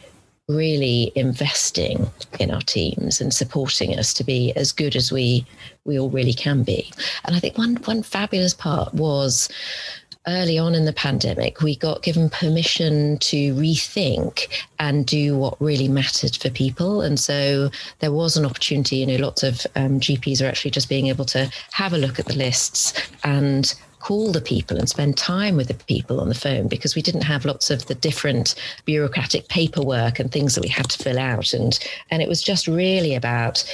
really 0.48 1.10
investing 1.16 2.08
in 2.38 2.50
our 2.52 2.60
teams 2.60 3.20
and 3.20 3.34
supporting 3.34 3.98
us 3.98 4.14
to 4.14 4.22
be 4.22 4.52
as 4.54 4.72
good 4.72 4.94
as 4.94 5.10
we 5.10 5.44
we 5.84 5.98
all 5.98 6.10
really 6.10 6.32
can 6.32 6.62
be. 6.62 6.90
And 7.24 7.34
I 7.34 7.40
think 7.40 7.58
one 7.58 7.76
one 7.76 8.02
fabulous 8.02 8.54
part 8.54 8.94
was 8.94 9.48
early 10.28 10.58
on 10.58 10.74
in 10.74 10.84
the 10.84 10.92
pandemic, 10.92 11.62
we 11.62 11.76
got 11.76 12.02
given 12.02 12.28
permission 12.28 13.18
to 13.18 13.54
rethink 13.54 14.48
and 14.78 15.06
do 15.06 15.36
what 15.36 15.60
really 15.60 15.88
mattered 15.88 16.36
for 16.36 16.50
people. 16.50 17.00
And 17.00 17.18
so 17.18 17.70
there 18.00 18.12
was 18.12 18.36
an 18.36 18.44
opportunity, 18.44 18.96
you 18.96 19.06
know, 19.06 19.24
lots 19.24 19.42
of 19.42 19.66
um, 19.76 20.00
GPs 20.00 20.42
are 20.42 20.48
actually 20.48 20.72
just 20.72 20.88
being 20.88 21.06
able 21.06 21.26
to 21.26 21.50
have 21.72 21.92
a 21.92 21.98
look 21.98 22.18
at 22.18 22.26
the 22.26 22.34
lists 22.34 22.92
and 23.22 23.72
call 24.06 24.30
the 24.30 24.40
people 24.40 24.76
and 24.76 24.88
spend 24.88 25.16
time 25.16 25.56
with 25.56 25.66
the 25.66 25.74
people 25.74 26.20
on 26.20 26.28
the 26.28 26.34
phone 26.34 26.68
because 26.68 26.94
we 26.94 27.02
didn't 27.02 27.24
have 27.24 27.44
lots 27.44 27.72
of 27.72 27.86
the 27.86 27.94
different 27.96 28.54
bureaucratic 28.84 29.48
paperwork 29.48 30.20
and 30.20 30.30
things 30.30 30.54
that 30.54 30.62
we 30.62 30.68
had 30.68 30.88
to 30.88 31.02
fill 31.02 31.18
out 31.18 31.52
and 31.52 31.80
and 32.12 32.22
it 32.22 32.28
was 32.28 32.40
just 32.40 32.68
really 32.68 33.16
about 33.16 33.64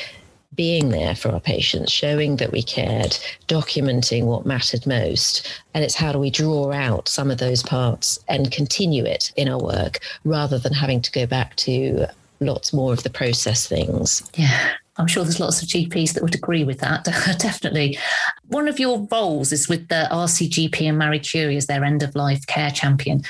being 0.54 0.88
there 0.90 1.14
for 1.14 1.30
our 1.30 1.40
patients, 1.40 1.90
showing 1.90 2.36
that 2.36 2.52
we 2.52 2.62
cared, 2.62 3.12
documenting 3.48 4.24
what 4.24 4.44
mattered 4.44 4.86
most. 4.86 5.62
And 5.72 5.82
it's 5.82 5.94
how 5.94 6.12
do 6.12 6.18
we 6.18 6.30
draw 6.30 6.72
out 6.72 7.08
some 7.08 7.30
of 7.30 7.38
those 7.38 7.62
parts 7.62 8.18
and 8.28 8.50
continue 8.50 9.04
it 9.04 9.32
in 9.36 9.48
our 9.48 9.62
work 9.62 10.00
rather 10.24 10.58
than 10.58 10.74
having 10.74 11.00
to 11.02 11.12
go 11.12 11.26
back 11.26 11.56
to 11.56 12.06
lots 12.40 12.72
more 12.72 12.92
of 12.92 13.02
the 13.02 13.08
process 13.08 13.66
things. 13.66 14.22
Yeah. 14.34 14.72
I'm 14.98 15.06
sure 15.06 15.22
there's 15.24 15.40
lots 15.40 15.62
of 15.62 15.68
GPs 15.68 16.12
that 16.12 16.22
would 16.22 16.34
agree 16.34 16.64
with 16.64 16.80
that, 16.80 17.04
definitely. 17.38 17.98
One 18.48 18.68
of 18.68 18.78
your 18.78 19.06
roles 19.10 19.50
is 19.50 19.68
with 19.68 19.88
the 19.88 20.06
RCGP 20.10 20.82
and 20.82 20.98
Marie 20.98 21.18
Curie 21.18 21.56
as 21.56 21.66
their 21.66 21.84
end 21.84 22.02
of 22.02 22.14
life 22.14 22.46
care 22.46 22.70
champion. 22.70 23.22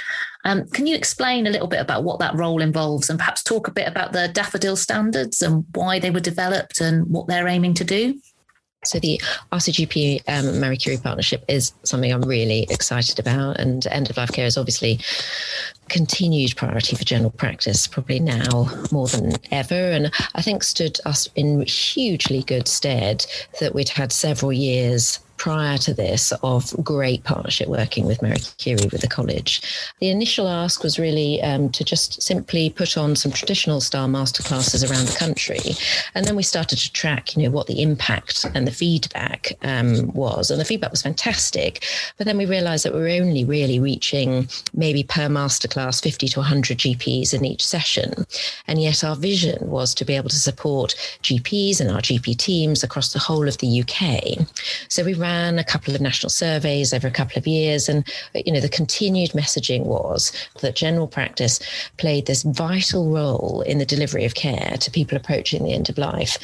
Um, 0.45 0.69
can 0.71 0.89
you 0.89 0.97
explain 0.97 1.47
a 1.47 1.51
little 1.51 1.69
bit 1.69 1.81
about 1.81 2.03
what 2.03 2.19
that 2.19 2.35
role 2.35 2.61
involves 2.61 3.09
and 3.09 3.19
perhaps 3.19 3.45
talk 3.45 3.69
a 3.69 3.73
bit 3.73 3.87
about 3.87 4.13
the 4.13 4.29
daffodil 4.29 4.75
standards 4.75 5.41
and 5.41 5.65
why 5.75 6.01
they 6.01 6.11
were 6.11 6.21
developed 6.21 6.81
and 6.81 7.07
what 7.09 7.29
they're 7.29 7.47
aiming 7.47 7.75
to 7.75 7.85
do? 7.85 8.19
So 8.85 8.99
the 8.99 9.21
RCGP 9.53 10.23
um, 10.27 10.59
Marie 10.59 10.77
Curie 10.77 10.99
partnership 10.99 11.45
is 11.47 11.73
something 11.85 12.13
I'm 12.13 12.23
really 12.23 12.67
excited 12.69 13.21
about, 13.21 13.61
and 13.61 13.87
end 13.87 14.11
of 14.11 14.17
life 14.17 14.33
care 14.33 14.47
is 14.47 14.57
obviously 14.57 14.99
continued 15.93 16.57
priority 16.57 16.97
for 16.97 17.05
general 17.05 17.31
practice, 17.31 17.87
probably 17.87 18.19
now 18.19 18.69
more 18.91 19.07
than 19.09 19.35
ever. 19.51 19.75
And 19.75 20.11
I 20.35 20.43
think 20.43 20.65
stood 20.65 20.99
us 21.05 21.29
in 21.37 21.61
hugely 21.63 22.43
good 22.43 22.67
stead 22.67 23.27
that 23.61 23.75
we'd 23.75 23.91
had 23.91 24.11
several 24.11 24.53
years 24.53 25.21
prior 25.43 25.77
to 25.77 25.93
this 25.93 26.33
of 26.45 26.73
great 26.85 27.25
partnership 27.25 27.67
working 27.67 28.07
with 28.07 28.23
Marie 28.23 28.37
Curie 28.59 28.89
with 28.93 29.01
the 29.01 29.09
college. 29.09 29.61
The 29.99 30.09
initial 30.09 30.47
ask 30.47 30.85
was 30.85 31.01
really 31.01 31.43
um, 31.43 31.69
to 31.71 31.83
just 31.83 32.23
simply 32.23 32.71
put 32.71 32.97
on 32.97 33.17
some 33.17 33.33
traditional 33.33 33.81
style 33.81 34.07
masterclasses 34.07 34.89
around 34.89 35.09
the 35.09 35.19
country. 35.19 35.59
And 36.15 36.25
then 36.25 36.37
we 36.37 36.45
started 36.45 36.79
to 36.79 36.93
track, 36.93 37.35
you 37.35 37.43
know, 37.43 37.51
what 37.51 37.67
the 37.67 37.83
impact 37.83 38.47
and 38.55 38.69
the 38.69 38.71
feedback 38.71 39.55
um, 39.63 40.13
was. 40.13 40.49
And 40.49 40.61
the 40.61 40.65
feedback 40.65 40.93
was 40.93 41.03
fantastic. 41.03 41.85
But 42.19 42.29
then 42.29 42.39
we 42.39 42.47
realized 42.47 42.85
that 42.85 42.95
we 42.95 43.01
were 43.01 43.09
only 43.09 43.45
really 43.45 43.81
reaching 43.81 44.49
maybe 44.75 45.03
per 45.03 45.27
masterclass 45.27 46.01
50 46.01 46.29
to 46.29 46.39
100 46.39 46.79
GPs 46.79 47.35
in 47.35 47.45
each 47.45 47.67
session. 47.67 48.27
And 48.69 48.81
yet 48.81 49.03
our 49.03 49.17
vision 49.17 49.69
was 49.69 49.93
to 49.95 50.05
be 50.05 50.15
able 50.15 50.31
to 50.31 50.39
support 50.39 50.95
GPs 51.25 51.81
and 51.81 51.91
our 51.91 52.01
GP 52.01 52.37
teams 52.37 52.85
across 52.85 53.13
the 53.13 53.19
whole 53.19 53.49
of 53.49 53.59
the 53.59 53.83
UK. 53.83 54.47
So 54.87 55.03
we 55.03 55.15
ran 55.15 55.32
ran 55.33 55.59
a 55.59 55.65
couple 55.65 55.95
of 55.95 56.01
national 56.01 56.31
surveys 56.31 56.93
over 56.93 57.09
a 57.09 57.11
couple 57.11 57.39
of 57.39 57.47
years. 57.47 57.89
And, 57.89 58.07
you 58.35 58.53
know, 58.53 58.61
the 58.61 58.69
continued 58.69 59.31
messaging 59.31 59.85
was 59.85 60.33
that 60.61 60.77
general 60.77 61.09
practice 61.09 61.61
played 61.97 62.27
this 62.27 62.43
vital 62.43 63.11
role 63.11 63.63
in 63.67 63.79
the 63.79 63.87
delivery 63.87 64.25
of 64.25 64.35
care 64.35 64.77
to 64.79 64.91
people 64.91 65.17
approaching 65.17 65.65
the 65.65 65.73
end 65.73 65.89
of 65.89 65.99
life 65.99 66.39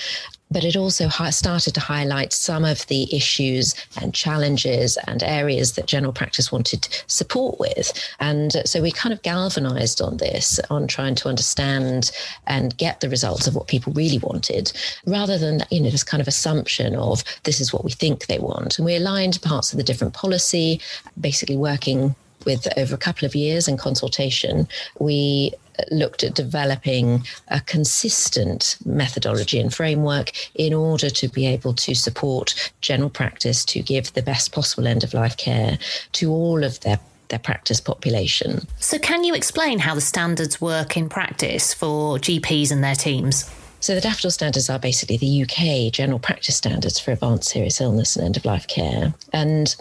but 0.50 0.64
it 0.64 0.76
also 0.76 1.08
started 1.30 1.74
to 1.74 1.80
highlight 1.80 2.32
some 2.32 2.64
of 2.64 2.86
the 2.86 3.14
issues 3.14 3.74
and 4.00 4.14
challenges 4.14 4.96
and 5.06 5.22
areas 5.22 5.72
that 5.72 5.86
general 5.86 6.12
practice 6.12 6.50
wanted 6.50 6.88
support 7.06 7.60
with. 7.60 7.92
And 8.20 8.52
so 8.64 8.80
we 8.80 8.90
kind 8.90 9.12
of 9.12 9.22
galvanized 9.22 10.00
on 10.00 10.16
this, 10.16 10.58
on 10.70 10.86
trying 10.86 11.14
to 11.16 11.28
understand 11.28 12.10
and 12.46 12.76
get 12.76 13.00
the 13.00 13.10
results 13.10 13.46
of 13.46 13.54
what 13.54 13.68
people 13.68 13.92
really 13.92 14.18
wanted, 14.18 14.72
rather 15.06 15.38
than, 15.38 15.62
you 15.70 15.80
know, 15.80 15.90
this 15.90 16.04
kind 16.04 16.20
of 16.20 16.28
assumption 16.28 16.96
of 16.96 17.22
this 17.44 17.60
is 17.60 17.72
what 17.72 17.84
we 17.84 17.90
think 17.90 18.26
they 18.26 18.38
want. 18.38 18.78
And 18.78 18.86
we 18.86 18.96
aligned 18.96 19.40
parts 19.42 19.72
of 19.72 19.76
the 19.76 19.84
different 19.84 20.14
policy, 20.14 20.80
basically 21.20 21.56
working 21.56 22.14
with 22.46 22.66
over 22.78 22.94
a 22.94 22.98
couple 22.98 23.26
of 23.26 23.34
years 23.34 23.68
in 23.68 23.76
consultation, 23.76 24.66
we 24.98 25.52
looked 25.90 26.24
at 26.24 26.34
developing 26.34 27.24
a 27.48 27.60
consistent 27.60 28.76
methodology 28.84 29.58
and 29.58 29.74
framework 29.74 30.32
in 30.54 30.74
order 30.74 31.10
to 31.10 31.28
be 31.28 31.46
able 31.46 31.74
to 31.74 31.94
support 31.94 32.72
general 32.80 33.10
practice 33.10 33.64
to 33.66 33.80
give 33.80 34.12
the 34.12 34.22
best 34.22 34.52
possible 34.52 34.86
end 34.86 35.04
of 35.04 35.14
life 35.14 35.36
care 35.36 35.78
to 36.12 36.30
all 36.30 36.64
of 36.64 36.80
their 36.80 36.98
their 37.28 37.38
practice 37.38 37.80
population. 37.80 38.66
So, 38.78 38.98
can 38.98 39.22
you 39.22 39.34
explain 39.34 39.78
how 39.78 39.94
the 39.94 40.00
standards 40.00 40.60
work 40.60 40.96
in 40.96 41.08
practice 41.08 41.74
for 41.74 42.18
GPs 42.18 42.70
and 42.70 42.82
their 42.82 42.94
teams? 42.94 43.50
So, 43.80 43.94
the 43.94 44.00
Daffodil 44.00 44.30
standards 44.30 44.68
are 44.70 44.78
basically 44.78 45.18
the 45.18 45.42
UK 45.42 45.92
general 45.92 46.18
practice 46.18 46.56
standards 46.56 46.98
for 46.98 47.12
advanced 47.12 47.50
serious 47.50 47.80
illness 47.80 48.16
and 48.16 48.24
end 48.24 48.36
of 48.36 48.44
life 48.44 48.66
care. 48.66 49.14
And 49.32 49.76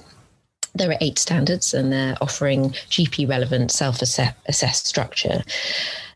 there 0.78 0.92
are 0.92 0.98
eight 1.02 1.20
standards, 1.20 1.74
and 1.74 1.92
they're 1.92 2.18
offering 2.22 2.72
GP 2.90 3.28
relevant 3.28 3.72
self 3.72 4.02
assessed 4.02 4.88
structure. 4.88 5.44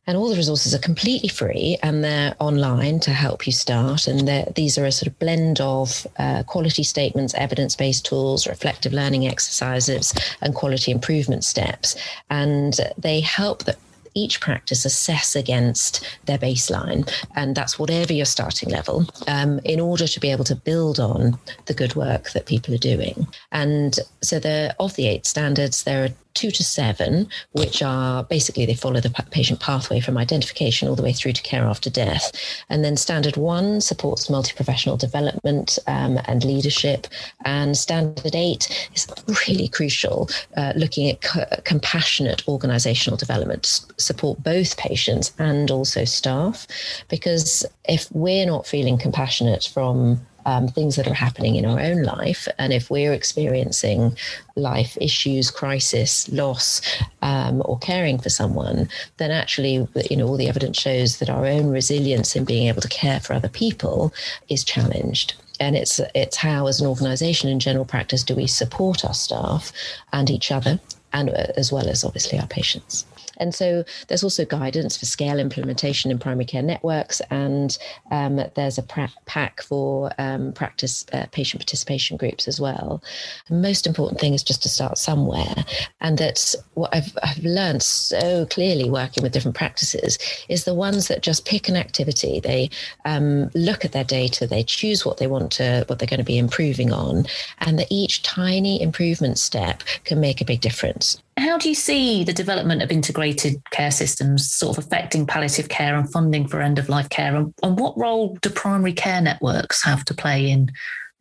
And 0.07 0.17
all 0.17 0.29
the 0.29 0.35
resources 0.35 0.73
are 0.73 0.79
completely 0.79 1.29
free 1.29 1.77
and 1.83 2.03
they're 2.03 2.35
online 2.39 2.99
to 3.01 3.11
help 3.11 3.45
you 3.45 3.53
start. 3.53 4.07
And 4.07 4.27
these 4.55 4.75
are 4.77 4.85
a 4.85 4.91
sort 4.91 5.07
of 5.07 5.19
blend 5.19 5.61
of 5.61 6.07
uh, 6.17 6.41
quality 6.43 6.83
statements, 6.83 7.35
evidence 7.35 7.75
based 7.75 8.05
tools, 8.05 8.47
reflective 8.47 8.93
learning 8.93 9.27
exercises, 9.27 10.11
and 10.41 10.55
quality 10.55 10.91
improvement 10.91 11.43
steps. 11.43 11.95
And 12.31 12.79
they 12.97 13.19
help 13.19 13.65
the 13.65 13.77
each 14.13 14.39
practice 14.41 14.85
assess 14.85 15.35
against 15.35 16.05
their 16.25 16.37
baseline, 16.37 17.09
and 17.35 17.55
that's 17.55 17.79
whatever 17.79 18.13
your 18.13 18.25
starting 18.25 18.69
level, 18.69 19.05
um, 19.27 19.59
in 19.59 19.79
order 19.79 20.07
to 20.07 20.19
be 20.19 20.31
able 20.31 20.45
to 20.45 20.55
build 20.55 20.99
on 20.99 21.37
the 21.65 21.73
good 21.73 21.95
work 21.95 22.31
that 22.31 22.45
people 22.45 22.73
are 22.73 22.79
doing. 22.79 23.27
And 23.51 23.99
so, 24.21 24.39
the 24.39 24.75
of 24.79 24.95
the 24.95 25.07
eight 25.07 25.25
standards, 25.25 25.83
there 25.83 26.03
are 26.05 26.09
two 26.33 26.51
to 26.51 26.63
seven, 26.63 27.27
which 27.51 27.81
are 27.81 28.23
basically 28.23 28.65
they 28.65 28.73
follow 28.73 28.99
the 28.99 29.09
patient 29.31 29.59
pathway 29.59 29.99
from 29.99 30.17
identification 30.17 30.87
all 30.87 30.95
the 30.95 31.03
way 31.03 31.13
through 31.13 31.33
to 31.33 31.41
care 31.41 31.65
after 31.65 31.89
death. 31.89 32.31
And 32.69 32.83
then 32.83 32.97
standard 32.97 33.37
one 33.37 33.81
supports 33.81 34.29
multi 34.29 34.53
professional 34.53 34.97
development 34.97 35.79
um, 35.87 36.19
and 36.25 36.43
leadership. 36.43 37.07
And 37.45 37.77
standard 37.77 38.35
eight 38.35 38.89
is 38.93 39.07
really 39.47 39.67
crucial, 39.67 40.29
uh, 40.57 40.73
looking 40.75 41.09
at 41.09 41.21
co- 41.21 41.45
compassionate 41.63 42.47
organizational 42.47 43.17
development 43.17 43.81
support 43.97 44.41
both 44.43 44.77
patients 44.77 45.33
and 45.39 45.71
also 45.71 46.05
staff. 46.05 46.67
Because 47.09 47.65
if 47.85 48.07
we're 48.11 48.45
not 48.45 48.67
feeling 48.67 48.97
compassionate 48.97 49.69
from 49.73 50.25
um, 50.45 50.67
things 50.67 50.95
that 50.95 51.07
are 51.07 51.13
happening 51.13 51.55
in 51.55 51.65
our 51.65 51.79
own 51.79 52.03
life. 52.03 52.47
And 52.57 52.73
if 52.73 52.89
we're 52.89 53.13
experiencing 53.13 54.15
life 54.55 54.97
issues, 54.99 55.51
crisis, 55.51 56.29
loss, 56.29 56.81
um, 57.21 57.61
or 57.65 57.79
caring 57.79 58.19
for 58.19 58.29
someone, 58.29 58.89
then 59.17 59.31
actually, 59.31 59.87
you 60.09 60.17
know, 60.17 60.27
all 60.27 60.37
the 60.37 60.49
evidence 60.49 60.79
shows 60.79 61.19
that 61.19 61.29
our 61.29 61.45
own 61.45 61.69
resilience 61.69 62.35
in 62.35 62.45
being 62.45 62.67
able 62.67 62.81
to 62.81 62.89
care 62.89 63.19
for 63.19 63.33
other 63.33 63.49
people 63.49 64.13
is 64.49 64.63
challenged 64.63 65.35
and 65.61 65.75
it's 65.75 66.01
it's 66.15 66.37
how 66.37 66.67
as 66.67 66.81
an 66.81 66.87
organization 66.87 67.47
in 67.47 67.59
general 67.59 67.85
practice 67.85 68.23
do 68.23 68.35
we 68.35 68.47
support 68.47 69.05
our 69.05 69.13
staff 69.13 69.71
and 70.11 70.29
each 70.29 70.51
other 70.51 70.79
and 71.13 71.29
uh, 71.29 71.47
as 71.55 71.71
well 71.71 71.87
as 71.87 72.03
obviously 72.03 72.39
our 72.39 72.47
patients 72.47 73.05
and 73.41 73.53
so 73.53 73.83
there's 74.07 74.23
also 74.23 74.45
guidance 74.45 74.95
for 74.95 75.05
scale 75.05 75.39
implementation 75.39 76.11
in 76.11 76.19
primary 76.19 76.45
care 76.45 76.61
networks, 76.61 77.19
and 77.29 77.77
um, 78.11 78.39
there's 78.55 78.77
a 78.77 78.83
pack 79.25 79.61
for 79.61 80.11
um, 80.17 80.53
practice 80.53 81.05
uh, 81.11 81.25
patient 81.31 81.61
participation 81.61 82.15
groups 82.17 82.47
as 82.47 82.61
well. 82.61 83.03
The 83.49 83.55
most 83.55 83.87
important 83.87 84.21
thing 84.21 84.33
is 84.33 84.43
just 84.43 84.63
to 84.63 84.69
start 84.69 84.97
somewhere, 84.97 85.55
and 85.99 86.17
that's 86.17 86.55
what 86.75 86.95
I've, 86.95 87.17
I've 87.23 87.43
learned 87.43 87.83
so 87.83 88.45
clearly 88.45 88.89
working 88.89 89.23
with 89.23 89.33
different 89.33 89.57
practices 89.57 90.17
is 90.47 90.63
the 90.63 90.73
ones 90.73 91.07
that 91.07 91.21
just 91.21 91.45
pick 91.45 91.67
an 91.67 91.75
activity, 91.75 92.39
they 92.39 92.69
um, 93.05 93.49
look 93.55 93.83
at 93.83 93.91
their 93.91 94.03
data, 94.03 94.45
they 94.45 94.63
choose 94.63 95.05
what 95.05 95.17
they 95.17 95.27
want 95.27 95.51
to, 95.53 95.83
what 95.87 95.99
they're 95.99 96.07
going 96.07 96.19
to 96.19 96.23
be 96.23 96.37
improving 96.37 96.93
on, 96.93 97.25
and 97.59 97.79
that 97.79 97.87
each 97.89 98.21
tiny 98.21 98.81
improvement 98.81 99.39
step 99.39 99.83
can 100.03 100.19
make 100.19 100.41
a 100.41 100.45
big 100.45 100.61
difference. 100.61 101.21
How 101.37 101.57
do 101.57 101.69
you 101.69 101.75
see 101.75 102.23
the 102.23 102.33
development 102.33 102.81
of 102.81 102.91
integrated 102.91 103.61
care 103.71 103.91
systems 103.91 104.51
sort 104.51 104.77
of 104.77 104.85
affecting 104.85 105.25
palliative 105.25 105.69
care 105.69 105.95
and 105.95 106.11
funding 106.11 106.47
for 106.47 106.61
end 106.61 106.77
of 106.77 106.89
life 106.89 107.09
care? 107.09 107.35
And, 107.35 107.53
and 107.63 107.79
what 107.79 107.97
role 107.97 108.37
do 108.41 108.49
primary 108.49 108.93
care 108.93 109.21
networks 109.21 109.83
have 109.83 110.03
to 110.05 110.13
play 110.13 110.49
in 110.49 110.71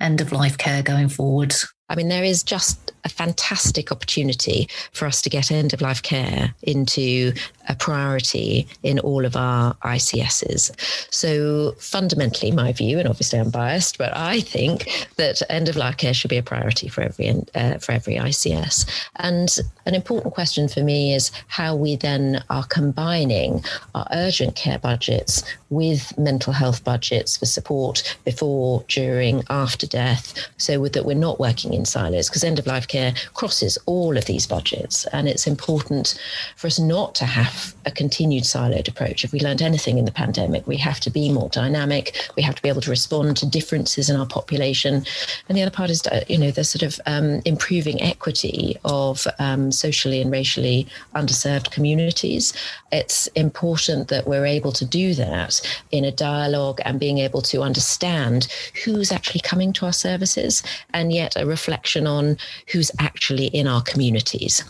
end 0.00 0.20
of 0.20 0.32
life 0.32 0.58
care 0.58 0.82
going 0.82 1.08
forward? 1.08 1.54
I 1.90 1.96
mean, 1.96 2.08
there 2.08 2.24
is 2.24 2.42
just 2.42 2.90
a 3.04 3.08
fantastic 3.08 3.90
opportunity 3.90 4.68
for 4.92 5.06
us 5.06 5.22
to 5.22 5.30
get 5.30 5.50
end 5.50 5.72
of 5.72 5.80
life 5.80 6.02
care 6.02 6.54
into 6.62 7.32
a 7.68 7.74
priority 7.74 8.66
in 8.82 8.98
all 8.98 9.24
of 9.24 9.36
our 9.36 9.74
ICSs. 9.84 10.72
So, 11.12 11.72
fundamentally, 11.78 12.50
my 12.50 12.72
view, 12.72 12.98
and 12.98 13.08
obviously 13.08 13.38
I'm 13.38 13.50
biased, 13.50 13.96
but 13.98 14.14
I 14.16 14.40
think 14.40 15.08
that 15.16 15.40
end 15.48 15.68
of 15.68 15.76
life 15.76 15.96
care 15.96 16.14
should 16.14 16.30
be 16.30 16.36
a 16.36 16.42
priority 16.42 16.88
for 16.88 17.02
every 17.02 17.30
uh, 17.54 17.78
for 17.78 17.92
every 17.92 18.16
ICS. 18.16 19.08
And 19.16 19.56
an 19.86 19.94
important 19.94 20.34
question 20.34 20.68
for 20.68 20.82
me 20.82 21.14
is 21.14 21.30
how 21.48 21.76
we 21.76 21.96
then 21.96 22.42
are 22.50 22.64
combining 22.64 23.64
our 23.94 24.06
urgent 24.12 24.56
care 24.56 24.78
budgets 24.78 25.42
with 25.70 26.16
mental 26.18 26.52
health 26.52 26.82
budgets 26.82 27.36
for 27.36 27.46
support 27.46 28.16
before, 28.24 28.84
during, 28.88 29.44
after 29.48 29.86
death, 29.86 30.34
so 30.56 30.88
that 30.88 31.04
we're 31.04 31.14
not 31.14 31.38
working 31.38 31.72
in 31.72 31.79
silos 31.84 32.28
because 32.28 32.44
end 32.44 32.58
of 32.58 32.66
life 32.66 32.88
care 32.88 33.14
crosses 33.34 33.78
all 33.86 34.16
of 34.16 34.26
these 34.26 34.46
budgets. 34.46 35.06
And 35.06 35.28
it's 35.28 35.46
important 35.46 36.18
for 36.56 36.66
us 36.66 36.78
not 36.78 37.14
to 37.16 37.24
have 37.24 37.74
a 37.86 37.90
continued 37.90 38.44
siloed 38.44 38.88
approach. 38.88 39.24
If 39.24 39.32
we 39.32 39.40
learned 39.40 39.62
anything 39.62 39.98
in 39.98 40.04
the 40.04 40.12
pandemic, 40.12 40.66
we 40.66 40.76
have 40.76 41.00
to 41.00 41.10
be 41.10 41.32
more 41.32 41.48
dynamic. 41.48 42.30
We 42.36 42.42
have 42.42 42.54
to 42.54 42.62
be 42.62 42.68
able 42.68 42.82
to 42.82 42.90
respond 42.90 43.36
to 43.38 43.46
differences 43.46 44.10
in 44.10 44.16
our 44.16 44.26
population. 44.26 45.04
And 45.48 45.56
the 45.56 45.62
other 45.62 45.70
part 45.70 45.90
is, 45.90 46.02
you 46.28 46.38
know, 46.38 46.50
the 46.50 46.64
sort 46.64 46.82
of 46.82 47.00
um, 47.06 47.40
improving 47.44 48.00
equity 48.02 48.76
of 48.84 49.26
um, 49.38 49.72
socially 49.72 50.20
and 50.20 50.30
racially 50.30 50.86
underserved 51.14 51.70
communities. 51.70 52.52
It's 52.92 53.26
important 53.28 54.08
that 54.08 54.26
we're 54.26 54.46
able 54.46 54.72
to 54.72 54.84
do 54.84 55.14
that 55.14 55.60
in 55.90 56.04
a 56.04 56.12
dialogue 56.12 56.80
and 56.84 57.00
being 57.00 57.18
able 57.18 57.42
to 57.42 57.62
understand 57.62 58.48
who's 58.84 59.12
actually 59.12 59.40
coming 59.40 59.72
to 59.74 59.86
our 59.86 59.92
services 59.92 60.62
and 60.92 61.12
yet 61.12 61.36
a 61.36 61.46
reflection 61.46 61.69
on 62.06 62.36
who's 62.68 62.90
actually 62.98 63.46
in 63.46 63.66
our 63.66 63.82
communities. 63.82 64.64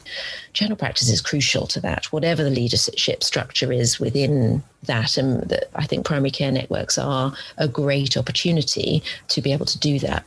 General 0.52 0.76
practice 0.76 1.08
is 1.08 1.20
crucial 1.20 1.66
to 1.68 1.80
that, 1.80 2.06
whatever 2.12 2.42
the 2.42 2.50
leadership 2.50 3.22
structure 3.22 3.72
is 3.72 4.00
within 4.00 4.62
that. 4.84 5.16
And 5.16 5.42
that 5.50 5.70
I 5.74 5.86
think 5.86 6.04
primary 6.04 6.30
care 6.30 6.52
networks 6.52 6.98
are 6.98 7.32
a 7.58 7.68
great 7.68 8.16
opportunity 8.16 9.02
to 9.28 9.42
be 9.42 9.52
able 9.52 9.66
to 9.66 9.78
do 9.78 9.98
that. 10.00 10.24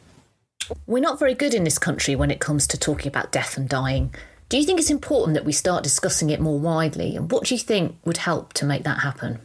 We're 0.88 1.02
not 1.02 1.20
very 1.20 1.34
good 1.34 1.54
in 1.54 1.66
this 1.66 1.78
country 1.78 2.16
when 2.16 2.32
it 2.32 2.40
comes 2.40 2.68
to 2.68 2.78
talking 2.78 3.08
about 3.08 3.32
death 3.32 3.58
and 3.58 3.68
dying. 3.68 4.14
Do 4.50 4.58
you 4.58 4.66
think 4.66 4.80
it's 4.80 4.92
important 4.92 5.34
that 5.34 5.46
we 5.46 5.52
start 5.52 5.84
discussing 5.84 6.30
it 6.30 6.40
more 6.40 6.60
widely? 6.60 7.16
And 7.16 7.32
what 7.32 7.46
do 7.46 7.56
you 7.56 7.60
think 7.60 7.98
would 8.06 8.18
help 8.18 8.54
to 8.54 8.66
make 8.66 8.84
that 8.84 9.00
happen? 9.00 9.40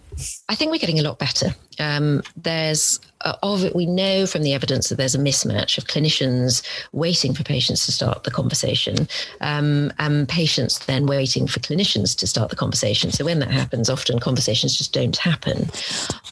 I 0.48 0.54
think 0.54 0.70
we're 0.70 0.78
getting 0.78 0.98
a 0.98 1.02
lot 1.02 1.18
better. 1.18 1.54
Um, 1.78 2.22
there's 2.36 3.00
of 3.22 3.64
it, 3.64 3.74
we 3.74 3.87
know 3.87 4.26
from 4.26 4.42
the 4.42 4.54
evidence 4.54 4.88
that 4.88 4.96
there's 4.96 5.14
a 5.14 5.18
mismatch 5.18 5.78
of 5.78 5.85
clinicians 5.85 6.62
waiting 6.92 7.35
for 7.35 7.42
patients 7.42 7.85
to 7.87 7.92
start 7.92 8.24
the 8.24 8.31
conversation 8.31 9.09
um, 9.40 9.92
and 9.98 10.28
patients 10.28 10.87
then 10.87 11.07
waiting 11.07 11.46
for 11.46 11.61
clinicians 11.61 12.16
to 12.16 12.26
start 12.26 12.50
the 12.50 12.57
conversation. 12.57 13.11
So 13.11 13.24
when 13.24 13.40
that 13.40 13.50
happens, 13.50 13.90
often 13.90 14.18
conversations 14.18 14.76
just 14.76 14.92
don't 14.92 15.16
happen. 15.16 15.68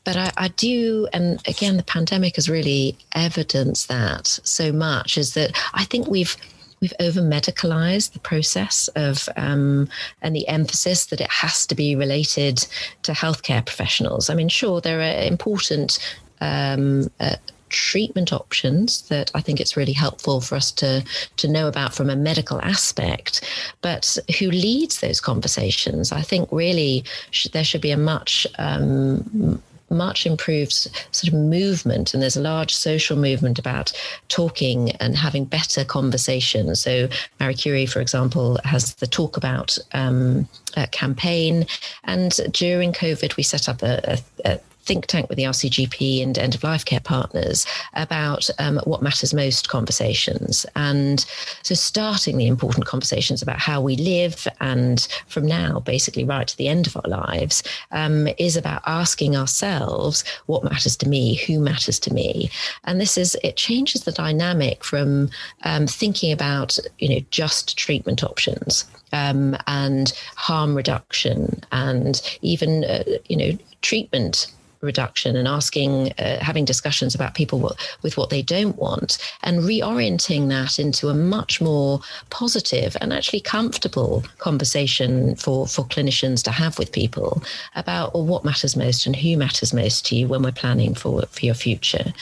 But 0.05 0.17
I, 0.17 0.33
I 0.37 0.49
do, 0.49 1.09
and 1.13 1.41
again, 1.49 1.77
the 1.77 1.83
pandemic 1.83 2.37
has 2.37 2.49
really 2.49 2.97
evidenced 3.15 3.89
that 3.89 4.27
so 4.27 4.73
much 4.73 5.19
is 5.19 5.35
that 5.35 5.57
I 5.75 5.85
think 5.85 6.07
we've 6.09 6.37
we've 6.81 6.93
over 7.01 7.21
medicalized 7.21 8.13
the 8.13 8.19
process 8.21 8.89
of 8.89 9.29
um, 9.37 9.89
and 10.21 10.37
the 10.37 10.47
emphasis 10.47 11.07
that 11.07 11.21
it 11.21 11.31
has 11.31 11.67
to 11.67 11.75
be 11.75 11.97
related 11.97 12.67
to 13.03 13.13
healthcare 13.13 13.65
professionals. 13.65 14.29
I 14.29 14.35
mean, 14.35 14.49
sure, 14.49 14.81
there 14.81 15.01
are 15.01 15.27
important. 15.27 15.99
Um, 16.41 17.11
uh, 17.21 17.37
treatment 17.69 18.33
options 18.33 19.03
that 19.09 19.31
I 19.35 19.41
think 19.41 19.61
it's 19.61 19.77
really 19.77 19.93
helpful 19.93 20.41
for 20.41 20.55
us 20.55 20.71
to 20.73 21.05
to 21.37 21.49
know 21.49 21.69
about 21.69 21.95
from 21.95 22.11
a 22.11 22.17
medical 22.17 22.61
aspect. 22.63 23.43
But 23.83 24.19
who 24.39 24.51
leads 24.51 25.01
those 25.01 25.21
conversations? 25.21 26.13
I 26.13 26.23
think 26.23 26.49
really 26.53 27.05
sh- 27.31 27.49
there 27.53 27.65
should 27.65 27.81
be 27.81 27.91
a 27.91 27.97
much 27.97 28.47
um, 28.59 29.63
much 29.89 30.27
improved 30.27 30.73
sort 30.73 31.29
of 31.29 31.35
movement, 31.35 32.13
and 32.13 32.23
there's 32.23 32.37
a 32.37 32.41
large 32.41 32.75
social 32.75 33.17
movement 33.17 33.59
about 33.59 33.93
talking 34.29 34.91
and 34.93 35.17
having 35.17 35.45
better 35.45 35.85
conversations. 35.85 36.81
So, 36.81 37.09
Marie 37.39 37.55
Curie, 37.55 37.87
for 37.87 38.01
example, 38.01 38.59
has 38.65 38.95
the 38.95 39.07
Talk 39.07 39.37
About 39.37 39.79
um, 39.93 40.49
campaign, 40.91 41.67
and 42.05 42.41
during 42.53 42.93
COVID, 42.93 43.37
we 43.37 43.43
set 43.43 43.69
up 43.69 43.83
a, 43.83 44.19
a, 44.45 44.53
a 44.53 44.61
think 44.87 45.07
tank 45.07 45.29
with 45.29 45.37
the 45.37 45.45
RCGP 45.45 46.23
and 46.23 46.39
end 46.39 46.55
of 46.55 46.63
life 46.63 46.85
care 46.85 47.01
partners 47.01 47.67
about 47.95 48.49
um, 48.59 48.81
what 48.85 49.03
matters 49.03 49.35
most 49.35 49.69
conversations. 49.69 50.65
And 50.77 51.25
so, 51.63 51.75
starting 51.75 52.39
the 52.39 52.47
important 52.47 52.87
conversations 52.87 53.43
about 53.43 53.59
how 53.59 53.81
we 53.81 53.97
live 53.97 54.47
and 54.61 55.07
from 55.27 55.47
now, 55.47 55.81
basically, 55.81 56.25
right 56.25 56.47
to 56.47 56.57
the 56.57 56.69
end 56.69 56.87
of 56.87 56.97
our 56.97 57.11
lives, 57.11 57.63
um, 57.91 58.29
is 58.39 58.57
about 58.57 58.83
asking 58.87 59.37
ourselves 59.37 60.25
what 60.47 60.65
matters 60.65 60.97
to 60.99 61.09
me, 61.09 61.35
who 61.35 61.59
matters 61.59 61.99
to 62.01 62.15
me. 62.15 62.51
And 62.85 63.01
this 63.01 63.19
is, 63.19 63.37
it 63.43 63.57
changes 63.57 64.05
the 64.05 64.13
dynamic 64.13 64.85
from 64.85 65.31
um, 65.65 65.87
thinking 65.87 66.33
about, 66.33 66.79
you 66.99 67.09
know, 67.09 67.21
just 67.31 67.77
treatment 67.77 68.23
options. 68.23 68.85
Um, 69.13 69.57
and 69.69 70.13
harm 70.35 70.75
reduction 70.75 71.63
and 71.71 72.21
even 72.43 72.85
uh, 72.85 73.05
you 73.29 73.37
know 73.37 73.57
treatment 73.81 74.53
reduction 74.81 75.37
and 75.37 75.49
asking, 75.49 76.13
uh, 76.19 76.39
having 76.41 76.65
discussions 76.65 77.15
about 77.15 77.35
people 77.35 77.75
with 78.03 78.17
what 78.17 78.31
they 78.31 78.43
don't 78.43 78.77
want, 78.77 79.19
and 79.43 79.61
reorienting 79.61 80.49
that 80.49 80.79
into 80.79 81.09
a 81.09 81.15
much 81.15 81.61
more 81.61 82.01
positive 82.31 82.97
and 83.01 83.13
actually 83.13 83.41
comfortable 83.41 84.25
conversation 84.39 85.37
for, 85.37 85.67
for 85.67 85.85
clinicians 85.85 86.43
to 86.43 86.51
have 86.51 86.79
with 86.79 86.93
people 86.93 87.43
about 87.75 88.15
well, 88.15 88.25
what 88.25 88.45
matters 88.45 88.77
most 88.77 89.07
and 89.07 89.17
who 89.17 89.37
matters 89.37 89.73
most 89.73 90.07
to 90.07 90.17
you 90.17 90.29
when 90.29 90.43
we're 90.43 90.53
planning 90.53 90.95
for, 90.95 91.23
for 91.27 91.45
your 91.45 91.55
future. 91.55 92.13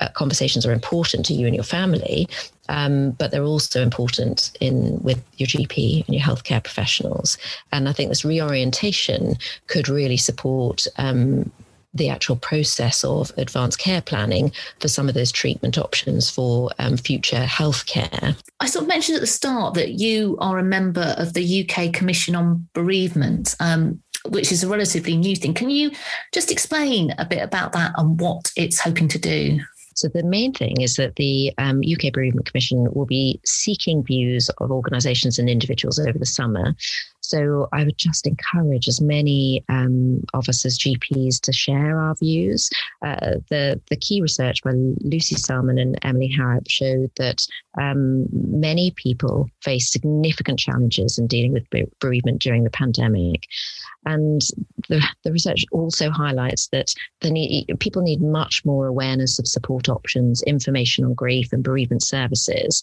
Uh, 0.00 0.08
conversations 0.14 0.66
are 0.66 0.72
important 0.72 1.24
to 1.24 1.34
you 1.34 1.46
and 1.46 1.54
your 1.54 1.62
family, 1.64 2.28
um, 2.68 3.12
but 3.12 3.30
they're 3.30 3.44
also 3.44 3.82
important 3.82 4.50
in 4.60 5.00
with 5.02 5.22
your 5.36 5.46
GP 5.46 6.06
and 6.06 6.14
your 6.14 6.24
healthcare 6.24 6.62
professionals. 6.62 7.38
And 7.70 7.88
I 7.88 7.92
think 7.92 8.08
this 8.08 8.24
reorientation 8.24 9.36
could 9.68 9.88
really 9.88 10.16
support 10.16 10.86
um, 10.96 11.52
the 11.94 12.08
actual 12.08 12.36
process 12.36 13.04
of 13.04 13.32
advanced 13.36 13.78
care 13.78 14.00
planning 14.00 14.52
for 14.80 14.88
some 14.88 15.08
of 15.08 15.14
those 15.14 15.32
treatment 15.32 15.78
options 15.78 16.30
for 16.30 16.70
um, 16.78 16.96
future 16.96 17.44
healthcare. 17.44 18.36
I 18.60 18.66
sort 18.66 18.84
of 18.84 18.88
mentioned 18.88 19.16
at 19.16 19.20
the 19.20 19.26
start 19.26 19.74
that 19.74 19.92
you 19.92 20.36
are 20.40 20.58
a 20.58 20.64
member 20.64 21.14
of 21.18 21.34
the 21.34 21.68
UK 21.68 21.92
Commission 21.92 22.34
on 22.34 22.68
Bereavement. 22.72 23.54
Um, 23.60 24.00
which 24.28 24.52
is 24.52 24.62
a 24.62 24.68
relatively 24.68 25.16
new 25.16 25.34
thing. 25.34 25.52
Can 25.52 25.68
you 25.68 25.90
just 26.32 26.52
explain 26.52 27.12
a 27.18 27.24
bit 27.24 27.42
about 27.42 27.72
that 27.72 27.92
and 27.96 28.20
what 28.20 28.52
it's 28.56 28.78
hoping 28.78 29.08
to 29.08 29.18
do? 29.18 29.58
So, 29.94 30.08
the 30.08 30.22
main 30.22 30.52
thing 30.52 30.80
is 30.80 30.96
that 30.96 31.16
the 31.16 31.52
um, 31.58 31.80
UK 31.80 32.12
Bereavement 32.12 32.46
Commission 32.46 32.88
will 32.92 33.06
be 33.06 33.40
seeking 33.44 34.02
views 34.02 34.48
of 34.58 34.70
organisations 34.70 35.38
and 35.38 35.50
individuals 35.50 35.98
over 35.98 36.18
the 36.18 36.26
summer. 36.26 36.74
So, 37.22 37.68
I 37.72 37.84
would 37.84 37.98
just 37.98 38.26
encourage 38.26 38.88
as 38.88 39.00
many 39.00 39.64
um, 39.68 40.22
of 40.34 40.48
us 40.48 40.64
as 40.66 40.78
GPs 40.78 41.40
to 41.42 41.52
share 41.52 41.98
our 41.98 42.14
views. 42.16 42.68
Uh, 43.00 43.36
the, 43.48 43.80
the 43.90 43.96
key 43.96 44.20
research 44.20 44.62
by 44.62 44.72
Lucy 45.00 45.36
Selman 45.36 45.78
and 45.78 45.98
Emily 46.02 46.28
Harrop 46.28 46.68
showed 46.68 47.10
that 47.16 47.46
um, 47.80 48.26
many 48.32 48.92
people 48.96 49.48
face 49.62 49.90
significant 49.90 50.58
challenges 50.58 51.18
in 51.18 51.26
dealing 51.26 51.52
with 51.52 51.66
bereavement 52.00 52.40
during 52.42 52.64
the 52.64 52.70
pandemic. 52.70 53.46
And 54.04 54.40
the, 54.88 55.02
the 55.24 55.32
research 55.32 55.64
also 55.70 56.10
highlights 56.10 56.68
that 56.68 56.92
the 57.20 57.30
need, 57.30 57.66
people 57.78 58.02
need 58.02 58.20
much 58.20 58.64
more 58.64 58.86
awareness 58.86 59.38
of 59.38 59.46
support 59.46 59.88
options, 59.88 60.42
information 60.42 61.04
on 61.04 61.14
grief 61.14 61.52
and 61.52 61.62
bereavement 61.62 62.02
services. 62.02 62.82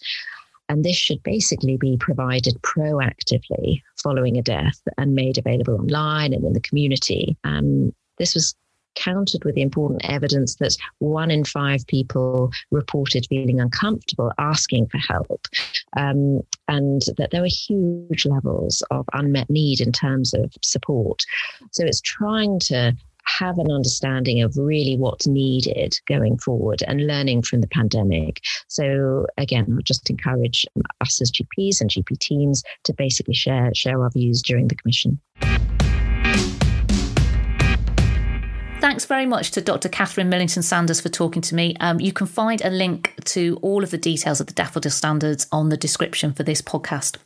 And 0.70 0.86
this 0.86 0.96
should 0.96 1.22
basically 1.24 1.78
be 1.78 1.98
provided 1.98 2.62
proactively 2.62 3.82
following 4.02 4.38
a 4.38 4.42
death 4.42 4.80
and 4.98 5.16
made 5.16 5.38
available 5.38 5.76
online 5.76 6.32
and 6.34 6.46
in 6.46 6.54
the 6.54 6.62
community. 6.62 7.36
Um, 7.44 7.94
this 8.18 8.34
was 8.36 8.56
countered 8.96 9.44
with 9.46 9.56
the 9.56 9.62
important 9.62 10.02
evidence 10.04 10.56
that 10.56 10.76
one 11.00 11.32
in 11.32 11.44
five 11.44 11.86
people 11.88 12.52
reported 12.72 13.26
feeling 13.30 13.60
uncomfortable 13.60 14.32
asking 14.38 14.88
for 14.88 14.98
help, 14.98 15.48
um, 15.98 16.42
and 16.68 17.02
that 17.18 17.30
there 17.32 17.42
were 17.42 17.48
huge 17.48 18.26
levels 18.26 18.84
of 18.92 19.06
unmet 19.14 19.50
need 19.50 19.80
in 19.80 19.92
terms 19.92 20.34
of 20.34 20.52
support. 20.62 21.22
So 21.72 21.86
it's 21.86 22.02
trying 22.02 22.60
to 22.62 22.94
have 23.40 23.58
an 23.58 23.72
understanding 23.72 24.42
of 24.42 24.58
really 24.58 24.98
what's 24.98 25.26
needed 25.26 25.98
going 26.08 26.38
forward 26.38 26.84
and 26.88 27.08
learning 27.08 27.42
from 27.42 27.62
the 27.62 27.68
pandemic. 27.68 28.42
So 28.68 29.26
again, 29.38 29.66
I'll 29.72 29.82
just 29.82 30.10
encourage 30.10 30.66
us 31.00 31.22
as 31.22 31.32
GPs 31.32 31.80
and 31.80 31.90
GP 31.90 32.20
teams 32.20 32.64
to 32.84 32.94
basically 32.94 33.34
share 33.34 33.72
share 33.74 34.02
our 34.04 34.10
views 34.10 34.42
during 34.42 34.68
the 34.68 34.76
commission. 34.76 35.20
Thanks 38.82 39.06
very 39.06 39.26
much 39.26 39.52
to 39.52 39.62
Dr. 39.62 39.90
Catherine 39.90 40.30
Millington 40.30 40.64
Sanders 40.64 41.02
for 41.02 41.10
talking 41.10 41.42
to 41.44 41.56
me. 41.56 41.76
Um, 41.80 42.00
you 42.00 42.14
can 42.14 42.28
find 42.28 42.62
a 42.62 42.70
link 42.70 43.14
to 43.26 43.60
all 43.62 43.84
of 43.84 43.92
the 43.92 43.98
details 43.98 44.40
of 44.40 44.48
the 44.48 44.54
daffodil 44.54 44.92
standards 44.92 45.48
on 45.52 45.68
the 45.68 45.76
description 45.78 46.32
for 46.32 46.44
this 46.44 46.62
podcast. 46.62 47.18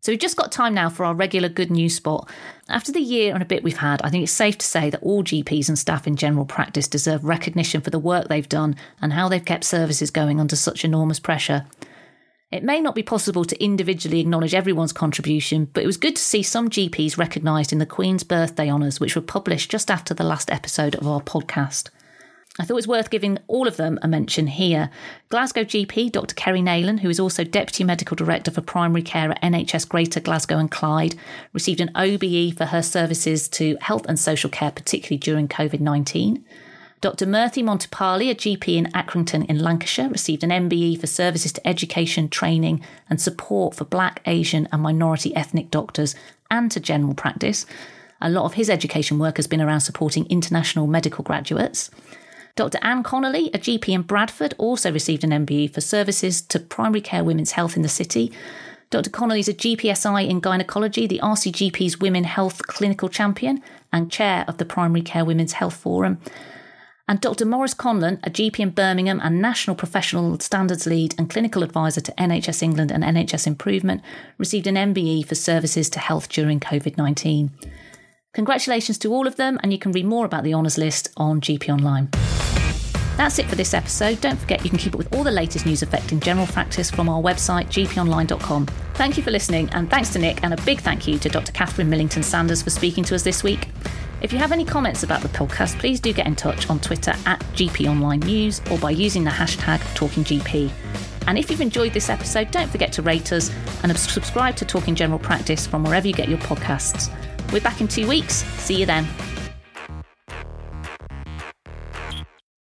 So 0.00 0.10
we've 0.10 0.18
just 0.18 0.36
got 0.36 0.50
time 0.50 0.72
now 0.72 0.88
for 0.88 1.04
our 1.04 1.14
regular 1.14 1.50
good 1.50 1.70
news 1.70 1.94
spot. 1.94 2.30
After 2.70 2.90
the 2.90 3.00
year 3.00 3.34
and 3.34 3.42
a 3.42 3.46
bit 3.46 3.62
we've 3.62 3.76
had, 3.76 4.00
I 4.02 4.08
think 4.08 4.22
it's 4.22 4.32
safe 4.32 4.56
to 4.58 4.66
say 4.66 4.88
that 4.88 5.02
all 5.02 5.22
GPs 5.22 5.68
and 5.68 5.78
staff 5.78 6.06
in 6.06 6.16
general 6.16 6.46
practice 6.46 6.88
deserve 6.88 7.22
recognition 7.22 7.82
for 7.82 7.90
the 7.90 7.98
work 7.98 8.28
they've 8.28 8.48
done 8.48 8.76
and 9.02 9.12
how 9.12 9.28
they've 9.28 9.44
kept 9.44 9.64
services 9.64 10.10
going 10.10 10.40
under 10.40 10.56
such 10.56 10.86
enormous 10.86 11.20
pressure. 11.20 11.66
It 12.50 12.64
may 12.64 12.80
not 12.80 12.94
be 12.94 13.02
possible 13.02 13.44
to 13.44 13.62
individually 13.62 14.20
acknowledge 14.20 14.54
everyone's 14.54 14.92
contribution, 14.92 15.66
but 15.66 15.84
it 15.84 15.86
was 15.86 15.98
good 15.98 16.16
to 16.16 16.22
see 16.22 16.42
some 16.42 16.70
GPs 16.70 17.18
recognised 17.18 17.70
in 17.70 17.78
the 17.78 17.86
Queen's 17.86 18.24
Birthday 18.24 18.70
Honours, 18.70 19.00
which 19.00 19.14
were 19.14 19.22
published 19.22 19.70
just 19.70 19.90
after 19.90 20.14
the 20.14 20.24
last 20.24 20.50
episode 20.50 20.94
of 20.94 21.06
our 21.06 21.20
podcast. 21.20 21.90
I 22.58 22.64
thought 22.64 22.74
it 22.74 22.74
was 22.74 22.88
worth 22.88 23.10
giving 23.10 23.38
all 23.46 23.68
of 23.68 23.76
them 23.76 23.98
a 24.02 24.08
mention 24.08 24.48
here. 24.48 24.90
Glasgow 25.28 25.62
GP 25.62 26.10
Dr. 26.10 26.34
Kerri 26.34 26.60
Neylon, 26.60 27.00
who 27.00 27.08
is 27.08 27.20
also 27.20 27.44
Deputy 27.44 27.84
Medical 27.84 28.16
Director 28.16 28.50
for 28.50 28.60
Primary 28.60 29.02
Care 29.02 29.30
at 29.30 29.42
NHS 29.42 29.88
Greater 29.88 30.18
Glasgow 30.18 30.58
and 30.58 30.70
Clyde, 30.70 31.14
received 31.52 31.80
an 31.80 31.92
OBE 31.94 32.56
for 32.56 32.66
her 32.66 32.82
services 32.82 33.48
to 33.50 33.76
health 33.80 34.04
and 34.08 34.18
social 34.18 34.50
care, 34.50 34.72
particularly 34.72 35.18
during 35.18 35.46
COVID 35.46 35.80
19. 35.80 36.44
Dr. 37.00 37.24
Murthy 37.24 37.62
Montipali, 37.62 38.30
a 38.30 38.34
GP 38.34 38.76
in 38.76 38.84
Accrington 38.86 39.46
in 39.46 39.60
Lancashire, 39.60 40.10
received 40.10 40.44
an 40.44 40.50
MBE 40.50 41.00
for 41.00 41.06
services 41.06 41.52
to 41.52 41.66
education, 41.66 42.28
training, 42.28 42.84
and 43.08 43.18
support 43.18 43.74
for 43.74 43.84
Black, 43.86 44.20
Asian, 44.26 44.68
and 44.70 44.82
minority 44.82 45.34
ethnic 45.34 45.70
doctors 45.70 46.14
and 46.50 46.70
to 46.72 46.80
general 46.80 47.14
practice. 47.14 47.64
A 48.20 48.28
lot 48.28 48.44
of 48.44 48.54
his 48.54 48.68
education 48.68 49.18
work 49.18 49.36
has 49.38 49.46
been 49.46 49.62
around 49.62 49.80
supporting 49.80 50.26
international 50.26 50.86
medical 50.86 51.24
graduates. 51.24 51.90
Dr. 52.60 52.78
Anne 52.82 53.02
Connolly, 53.02 53.48
a 53.54 53.58
GP 53.58 53.88
in 53.88 54.02
Bradford, 54.02 54.52
also 54.58 54.92
received 54.92 55.24
an 55.24 55.30
MBE 55.30 55.72
for 55.72 55.80
services 55.80 56.42
to 56.42 56.58
primary 56.60 57.00
care 57.00 57.24
women's 57.24 57.52
health 57.52 57.74
in 57.74 57.80
the 57.80 57.88
city. 57.88 58.30
Dr. 58.90 59.08
Connolly 59.08 59.40
is 59.40 59.48
a 59.48 59.54
GPSI 59.54 60.28
in 60.28 60.40
gynecology, 60.40 61.06
the 61.06 61.20
RCGP's 61.22 62.00
Women 62.00 62.24
Health 62.24 62.66
Clinical 62.66 63.08
Champion, 63.08 63.62
and 63.94 64.12
chair 64.12 64.44
of 64.46 64.58
the 64.58 64.66
Primary 64.66 65.00
Care 65.00 65.24
Women's 65.24 65.54
Health 65.54 65.74
Forum 65.74 66.18
and 67.10 67.20
Dr. 67.20 67.44
Maurice 67.44 67.74
Conlon, 67.74 68.20
a 68.22 68.30
GP 68.30 68.60
in 68.60 68.70
Birmingham 68.70 69.20
and 69.20 69.42
National 69.42 69.74
Professional 69.74 70.38
Standards 70.38 70.86
Lead 70.86 71.12
and 71.18 71.28
Clinical 71.28 71.64
Advisor 71.64 72.00
to 72.02 72.12
NHS 72.12 72.62
England 72.62 72.92
and 72.92 73.02
NHS 73.02 73.48
Improvement, 73.48 74.00
received 74.38 74.68
an 74.68 74.76
MBE 74.76 75.26
for 75.26 75.34
services 75.34 75.90
to 75.90 75.98
health 75.98 76.28
during 76.28 76.60
COVID 76.60 76.96
19. 76.96 77.50
Congratulations 78.32 78.96
to 78.98 79.12
all 79.12 79.26
of 79.26 79.34
them, 79.36 79.58
and 79.62 79.72
you 79.72 79.78
can 79.78 79.90
read 79.90 80.06
more 80.06 80.24
about 80.24 80.44
the 80.44 80.54
honours 80.54 80.78
list 80.78 81.08
on 81.16 81.40
GP 81.40 81.68
Online. 81.68 82.08
That's 83.16 83.40
it 83.40 83.46
for 83.46 83.56
this 83.56 83.74
episode. 83.74 84.20
Don't 84.20 84.38
forget 84.38 84.62
you 84.62 84.70
can 84.70 84.78
keep 84.78 84.94
up 84.94 84.98
with 84.98 85.12
all 85.14 85.24
the 85.24 85.32
latest 85.32 85.66
news 85.66 85.82
affecting 85.82 86.20
general 86.20 86.46
practice 86.46 86.90
from 86.90 87.08
our 87.08 87.20
website, 87.20 87.66
gponline.com. 87.66 88.66
Thank 88.94 89.16
you 89.16 89.24
for 89.24 89.32
listening, 89.32 89.68
and 89.70 89.90
thanks 89.90 90.10
to 90.10 90.20
Nick, 90.20 90.44
and 90.44 90.54
a 90.54 90.62
big 90.62 90.80
thank 90.80 91.08
you 91.08 91.18
to 91.18 91.28
Dr. 91.28 91.50
Catherine 91.50 91.90
Millington 91.90 92.22
Sanders 92.22 92.62
for 92.62 92.70
speaking 92.70 93.02
to 93.04 93.16
us 93.16 93.24
this 93.24 93.42
week. 93.42 93.68
If 94.22 94.32
you 94.32 94.38
have 94.38 94.52
any 94.52 94.64
comments 94.64 95.02
about 95.02 95.22
the 95.22 95.28
podcast, 95.28 95.78
please 95.80 95.98
do 95.98 96.12
get 96.12 96.26
in 96.28 96.36
touch 96.36 96.70
on 96.70 96.78
Twitter 96.78 97.14
at 97.26 97.40
GP 97.54 97.90
Online 97.90 98.20
News 98.20 98.60
or 98.70 98.78
by 98.78 98.90
using 98.90 99.24
the 99.24 99.30
hashtag 99.30 99.78
TalkingGP. 99.96 100.70
And 101.26 101.36
if 101.36 101.50
you've 101.50 101.60
enjoyed 101.60 101.94
this 101.94 102.08
episode, 102.08 102.50
don't 102.52 102.70
forget 102.70 102.92
to 102.92 103.02
rate 103.02 103.32
us 103.32 103.50
and 103.82 103.98
subscribe 103.98 104.56
to 104.56 104.64
Talking 104.64 104.94
General 104.94 105.18
Practice 105.18 105.66
from 105.66 105.82
wherever 105.82 106.06
you 106.06 106.14
get 106.14 106.28
your 106.28 106.38
podcasts. 106.38 107.10
We're 107.52 107.60
back 107.60 107.80
in 107.80 107.88
two 107.88 108.06
weeks. 108.06 108.44
See 108.62 108.76
you 108.76 108.86
then. 108.86 109.06